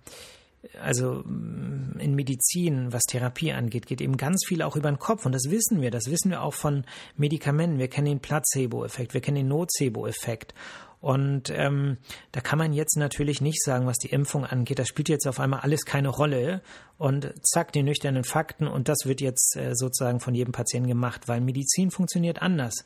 also 0.80 1.22
mm, 1.24 1.98
in 1.98 2.14
Medizin, 2.14 2.92
was 2.92 3.02
Therapie 3.02 3.52
angeht, 3.52 3.86
geht 3.86 4.00
eben 4.00 4.16
ganz 4.16 4.44
viel 4.46 4.62
auch 4.62 4.76
über 4.76 4.90
den 4.90 4.98
Kopf. 4.98 5.26
Und 5.26 5.32
das 5.32 5.50
wissen 5.50 5.80
wir. 5.80 5.90
Das 5.90 6.10
wissen 6.10 6.30
wir 6.30 6.42
auch 6.42 6.54
von 6.54 6.84
Medikamenten. 7.16 7.78
Wir 7.78 7.88
kennen 7.88 8.06
den 8.06 8.20
Placebo-Effekt, 8.20 9.14
wir 9.14 9.20
kennen 9.20 9.36
den 9.36 9.48
Nocebo-Effekt. 9.48 10.54
Und 11.00 11.48
ähm, 11.48 11.96
da 12.30 12.42
kann 12.42 12.58
man 12.58 12.74
jetzt 12.74 12.96
natürlich 12.98 13.40
nicht 13.40 13.62
sagen, 13.64 13.86
was 13.86 13.96
die 13.96 14.10
Impfung 14.10 14.44
angeht, 14.44 14.78
das 14.78 14.88
spielt 14.88 15.08
jetzt 15.08 15.26
auf 15.26 15.40
einmal 15.40 15.60
alles 15.60 15.86
keine 15.86 16.10
Rolle 16.10 16.60
und 16.98 17.32
zack, 17.42 17.72
die 17.72 17.82
nüchternen 17.82 18.22
Fakten 18.22 18.66
und 18.66 18.88
das 18.88 19.06
wird 19.06 19.22
jetzt 19.22 19.56
äh, 19.56 19.74
sozusagen 19.74 20.20
von 20.20 20.34
jedem 20.34 20.52
Patienten 20.52 20.88
gemacht, 20.90 21.26
weil 21.26 21.40
Medizin 21.40 21.90
funktioniert 21.90 22.42
anders. 22.42 22.84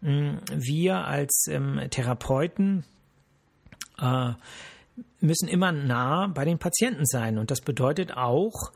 Mm, 0.00 0.38
wir 0.52 1.06
als 1.06 1.46
ähm, 1.48 1.80
Therapeuten 1.90 2.84
äh, 4.00 4.32
müssen 5.20 5.48
immer 5.48 5.72
nah 5.72 6.28
bei 6.28 6.44
den 6.44 6.58
Patienten 6.58 7.06
sein. 7.06 7.38
Und 7.38 7.50
das 7.50 7.60
bedeutet 7.60 8.16
auch, 8.16 8.72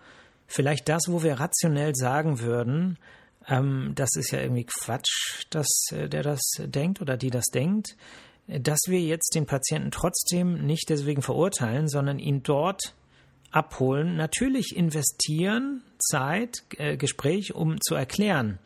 vielleicht 0.47 0.89
das, 0.89 1.05
wo 1.09 1.23
wir 1.23 1.41
rationell 1.41 1.95
sagen 1.95 2.41
würden, 2.41 2.99
ähm, 3.47 3.93
das 3.95 4.11
ist 4.17 4.31
ja 4.31 4.41
irgendwie 4.41 4.67
Quatsch, 4.67 5.45
dass 5.51 5.69
äh, 5.93 6.09
der 6.09 6.23
das 6.23 6.41
denkt 6.59 7.01
oder 7.01 7.17
die 7.17 7.31
das 7.31 7.47
denkt, 7.47 7.97
dass 8.47 8.79
wir 8.87 9.01
jetzt 9.01 9.35
den 9.35 9.47
Patienten 9.47 9.91
trotzdem 9.91 10.65
nicht 10.67 10.89
deswegen 10.89 11.21
verurteilen, 11.21 11.87
sondern 11.87 12.19
ihn 12.19 12.43
dort 12.43 12.95
abholen, 13.51 14.17
natürlich 14.17 14.75
investieren, 14.75 15.83
Zeit, 15.99 16.65
äh, 16.77 16.97
Gespräch, 16.97 17.55
um 17.55 17.81
zu 17.81 17.95
erklären. 17.95 18.59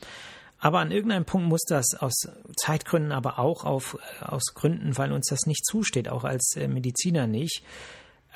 Aber 0.62 0.79
an 0.79 0.92
irgendeinem 0.92 1.25
Punkt 1.25 1.48
muss 1.48 1.64
das 1.64 1.96
aus 1.98 2.29
Zeitgründen, 2.57 3.11
aber 3.11 3.40
auch 3.40 3.64
auf, 3.64 3.98
aus 4.20 4.55
Gründen, 4.55 4.96
weil 4.96 5.11
uns 5.11 5.27
das 5.27 5.46
nicht 5.46 5.66
zusteht, 5.66 6.09
auch 6.09 6.22
als 6.22 6.55
äh, 6.55 6.68
Mediziner 6.68 7.27
nicht, 7.27 7.64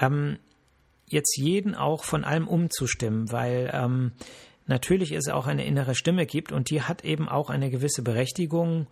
ähm, 0.01 0.41
jetzt 1.07 1.37
jeden 1.37 1.77
auch 1.77 2.03
von 2.03 2.25
allem 2.25 2.49
umzustimmen, 2.49 3.31
weil 3.31 3.71
ähm, 3.73 4.11
natürlich 4.67 5.13
es 5.13 5.29
auch 5.29 5.47
eine 5.47 5.65
innere 5.65 5.95
Stimme 5.95 6.27
gibt 6.27 6.51
und 6.51 6.69
die 6.69 6.83
hat 6.83 7.05
eben 7.05 7.29
auch 7.29 7.49
eine 7.49 7.71
gewisse 7.71 8.03
Berechtigung. 8.03 8.89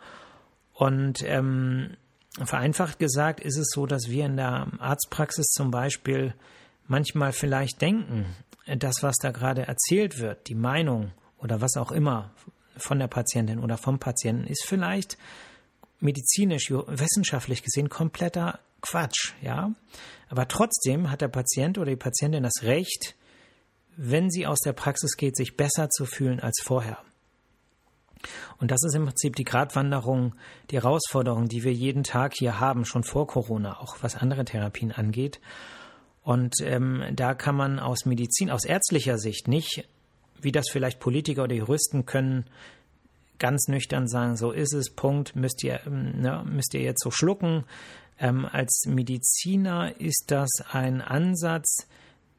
Und 0.72 1.24
ähm, 1.24 1.96
vereinfacht 2.44 3.00
gesagt 3.00 3.40
ist 3.40 3.58
es 3.58 3.70
so, 3.74 3.86
dass 3.86 4.08
wir 4.08 4.26
in 4.26 4.36
der 4.36 4.68
Arztpraxis 4.78 5.46
zum 5.46 5.72
Beispiel 5.72 6.34
manchmal 6.86 7.32
vielleicht 7.32 7.82
denken, 7.82 8.26
das, 8.78 9.02
was 9.02 9.16
da 9.16 9.32
gerade 9.32 9.66
erzählt 9.66 10.20
wird, 10.20 10.46
die 10.46 10.54
Meinung 10.54 11.10
oder 11.38 11.60
was 11.60 11.76
auch 11.76 11.90
immer 11.90 12.30
von 12.76 12.98
der 12.98 13.08
Patientin 13.08 13.58
oder 13.58 13.76
vom 13.76 13.98
Patienten 13.98 14.46
ist 14.46 14.64
vielleicht 14.66 15.16
medizinisch, 16.00 16.70
wissenschaftlich 16.70 17.62
gesehen 17.62 17.88
kompletter 17.88 18.60
Quatsch, 18.80 19.32
ja. 19.40 19.72
Aber 20.28 20.48
trotzdem 20.48 21.10
hat 21.10 21.20
der 21.20 21.28
Patient 21.28 21.78
oder 21.78 21.90
die 21.90 21.96
Patientin 21.96 22.42
das 22.42 22.62
Recht, 22.62 23.14
wenn 23.96 24.30
sie 24.30 24.46
aus 24.46 24.58
der 24.60 24.72
Praxis 24.72 25.16
geht, 25.16 25.36
sich 25.36 25.56
besser 25.56 25.88
zu 25.88 26.04
fühlen 26.04 26.40
als 26.40 26.60
vorher. 26.62 26.98
Und 28.58 28.70
das 28.70 28.82
ist 28.82 28.94
im 28.94 29.04
Prinzip 29.04 29.36
die 29.36 29.44
Gratwanderung, 29.44 30.34
die 30.70 30.76
Herausforderung, 30.76 31.48
die 31.48 31.64
wir 31.64 31.72
jeden 31.72 32.02
Tag 32.02 32.34
hier 32.34 32.60
haben, 32.60 32.84
schon 32.84 33.04
vor 33.04 33.26
Corona, 33.26 33.80
auch 33.80 33.96
was 34.00 34.16
andere 34.16 34.44
Therapien 34.44 34.92
angeht. 34.92 35.40
Und 36.22 36.54
ähm, 36.62 37.04
da 37.12 37.34
kann 37.34 37.54
man 37.54 37.78
aus 37.78 38.06
Medizin, 38.06 38.50
aus 38.50 38.64
ärztlicher 38.64 39.18
Sicht 39.18 39.46
nicht 39.46 39.86
wie 40.44 40.52
das 40.52 40.68
vielleicht 40.70 41.00
Politiker 41.00 41.44
oder 41.44 41.54
Juristen 41.54 42.06
können, 42.06 42.44
ganz 43.38 43.68
nüchtern 43.68 44.08
sagen, 44.08 44.36
so 44.36 44.52
ist 44.52 44.72
es, 44.72 44.90
Punkt, 44.90 45.34
müsst 45.36 45.62
ihr, 45.64 45.80
ähm, 45.86 46.20
ne, 46.20 46.44
müsst 46.46 46.74
ihr 46.74 46.82
jetzt 46.82 47.02
so 47.02 47.10
schlucken. 47.10 47.64
Ähm, 48.18 48.46
als 48.50 48.84
Mediziner 48.86 50.00
ist 50.00 50.26
das 50.28 50.50
ein 50.70 51.00
Ansatz, 51.00 51.88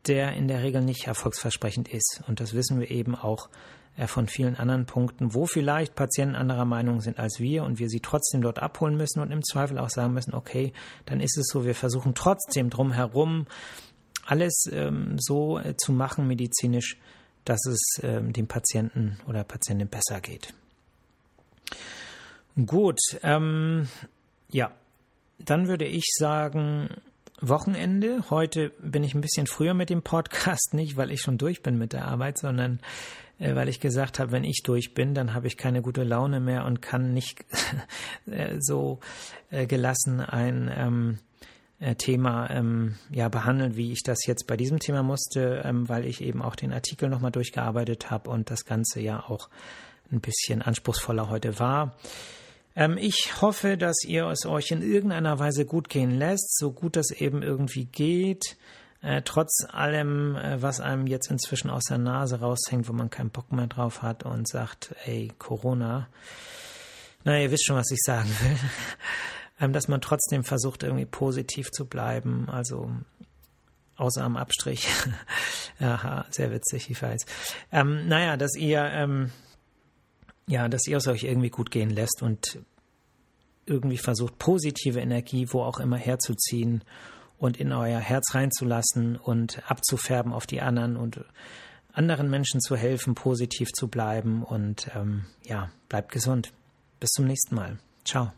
der 0.08 0.34
in 0.34 0.48
der 0.48 0.64
Regel 0.64 0.82
nicht 0.82 1.08
erfolgsversprechend 1.08 1.90
ist. 1.90 2.22
Und 2.28 2.40
das 2.40 2.54
wissen 2.54 2.80
wir 2.80 2.92
eben 2.92 3.16
auch 3.16 3.50
äh, 3.98 4.08
von 4.08 4.28
vielen 4.28 4.56
anderen 4.56 4.86
Punkten, 4.86 5.34
wo 5.34 5.46
vielleicht 5.46 5.96
Patienten 5.96 6.36
anderer 6.36 6.66
Meinung 6.66 7.02
sind 7.02 7.20
als 7.20 7.40
wir 7.40 7.64
und 7.64 7.80
wir 7.80 7.90
sie 7.90 8.00
trotzdem 8.00 8.42
dort 8.42 8.60
abholen 8.60 8.98
müssen 8.98 9.20
und 9.20 9.32
im 9.32 9.44
Zweifel 9.44 9.78
auch 9.78 9.90
sagen 9.90 10.14
müssen, 10.14 10.34
okay, 10.34 10.74
dann 11.06 11.20
ist 11.20 11.38
es 11.38 11.48
so, 11.52 11.66
wir 11.66 11.76
versuchen 11.76 12.14
trotzdem 12.16 12.70
drumherum 12.70 13.48
alles 14.26 14.66
ähm, 14.72 15.18
so 15.20 15.60
äh, 15.60 15.76
zu 15.78 15.92
machen 15.92 16.28
medizinisch, 16.28 16.98
dass 17.46 17.66
es 17.66 18.00
ähm, 18.04 18.34
dem 18.34 18.48
Patienten 18.48 19.18
oder 19.28 19.44
Patientin 19.44 19.88
besser 19.88 20.20
geht. 20.22 20.54
Gut, 22.66 23.00
ähm, 23.24 23.88
ja, 24.50 24.72
dann 25.40 25.68
würde 25.68 25.86
ich 25.86 26.06
sagen, 26.18 26.90
Wochenende. 27.42 28.24
Heute 28.30 28.72
bin 28.80 29.04
ich 29.04 29.14
ein 29.14 29.22
bisschen 29.22 29.46
früher 29.46 29.74
mit 29.74 29.90
dem 29.90 30.02
Podcast, 30.02 30.74
nicht 30.74 30.96
weil 30.96 31.12
ich 31.12 31.22
schon 31.22 31.38
durch 31.38 31.62
bin 31.62 31.78
mit 31.78 31.92
der 31.92 32.06
Arbeit, 32.06 32.38
sondern 32.38 32.80
äh, 33.40 33.56
weil 33.56 33.68
ich 33.68 33.80
gesagt 33.80 34.20
habe, 34.20 34.32
wenn 34.32 34.46
ich 34.46 34.62
durch 34.64 34.94
bin, 34.94 35.14
dann 35.14 35.34
habe 35.34 35.48
ich 35.48 35.58
keine 35.58 35.82
gute 35.82 36.04
Laune 36.04 36.40
mehr 36.40 36.66
und 36.66 36.82
kann 36.82 37.14
nicht 37.14 37.44
äh, 38.32 38.56
so 38.60 39.00
äh, 39.52 39.68
gelassen 39.68 40.22
ein 40.22 40.72
ähm, 40.74 41.18
äh, 41.18 41.25
Thema 41.94 42.50
ähm, 42.50 42.96
ja 43.12 43.30
behandeln, 43.30 43.76
wie 43.76 43.92
ich 43.92 44.02
das 44.02 44.26
jetzt 44.26 44.48
bei 44.48 44.58
diesem 44.58 44.80
Thema 44.80 45.04
musste, 45.04 45.62
ähm, 45.64 45.88
weil 45.88 46.06
ich 46.06 46.22
eben 46.22 46.42
auch 46.42 46.56
den 46.56 46.74
Artikel 46.74 47.10
nochmal 47.10 47.32
durchgearbeitet 47.32 48.10
habe 48.10 48.32
und 48.32 48.50
das 48.50 48.66
Ganze 48.66 49.00
ja 49.02 49.24
auch 49.28 49.50
ein 50.12 50.22
bisschen 50.22 50.62
anspruchsvoller 50.64 51.30
heute 51.30 51.60
war. 51.60 51.96
Ähm, 52.76 52.98
ich 52.98 53.42
hoffe, 53.42 53.78
dass 53.78 54.04
ihr 54.04 54.26
es 54.28 54.46
euch 54.46 54.72
in 54.72 54.82
irgendeiner 54.82 55.40
Weise 55.40 55.66
gut 55.66 55.90
gehen 55.90 56.12
lässt, 56.12 56.58
so 56.58 56.72
gut 56.72 56.96
das 56.96 57.12
eben 57.12 57.42
irgendwie 57.42 57.86
geht. 57.86 58.58
Äh, 59.02 59.22
trotz 59.24 59.66
allem, 59.72 60.36
äh, 60.36 60.62
was 60.62 60.82
einem 60.82 61.08
jetzt 61.08 61.30
inzwischen 61.30 61.70
aus 61.70 61.84
der 61.84 62.00
Nase 62.00 62.40
raushängt, 62.40 62.90
wo 62.90 62.94
man 62.94 63.10
keinen 63.10 63.30
Bock 63.30 63.52
mehr 63.52 63.68
drauf 63.68 64.02
hat 64.02 64.24
und 64.24 64.48
sagt, 64.48 64.96
ey, 65.06 65.32
Corona. 65.38 66.08
Na, 67.24 67.40
ihr 67.40 67.52
wisst 67.52 67.66
schon, 67.66 67.76
was 67.76 67.92
ich 67.92 68.02
sagen 68.02 68.30
will. 68.42 68.58
Ähm, 69.60 69.74
dass 69.74 69.88
man 69.88 70.02
trotzdem 70.02 70.44
versucht, 70.44 70.84
irgendwie 70.84 71.06
positiv 71.06 71.72
zu 71.72 71.86
bleiben. 71.86 72.50
Also 72.50 72.92
außer 73.98 74.24
am 74.24 74.38
Abstrich. 74.38 74.88
Aha, 75.80 76.26
sehr 76.30 76.52
witzig, 76.52 76.90
ich 76.90 77.02
weiß. 77.02 77.26
Ähm, 77.72 78.08
naja, 78.08 78.38
dass 78.38 78.56
ihr, 78.56 78.84
ähm, 78.84 79.32
ja, 80.48 80.68
dass 80.68 80.88
ihr 80.88 80.98
es 80.98 81.08
euch 81.08 81.24
irgendwie 81.24 81.50
gut 81.50 81.72
gehen 81.72 81.90
lässt 81.90 82.22
und 82.22 82.60
irgendwie 83.66 83.98
versucht, 83.98 84.38
positive 84.38 85.00
Energie 85.00 85.48
wo 85.52 85.62
auch 85.64 85.80
immer 85.80 85.98
herzuziehen 85.98 86.84
und 87.38 87.58
in 87.58 87.72
euer 87.72 88.00
Herz 88.00 88.36
reinzulassen 88.36 89.18
und 89.18 89.62
abzufärben 89.70 90.34
auf 90.34 90.46
die 90.46 90.62
anderen 90.62 90.98
und 90.98 91.26
anderen 91.92 92.30
Menschen 92.30 92.62
zu 92.62 92.76
helfen, 92.76 93.16
positiv 93.16 93.70
zu 93.72 93.88
bleiben 93.88 94.44
und 94.44 94.90
ähm, 94.96 95.26
ja, 95.44 95.72
bleibt 95.90 96.12
gesund. 96.12 96.52
Bis 97.00 97.10
zum 97.12 97.26
nächsten 97.26 97.56
Mal. 97.56 97.78
Ciao. 98.04 98.32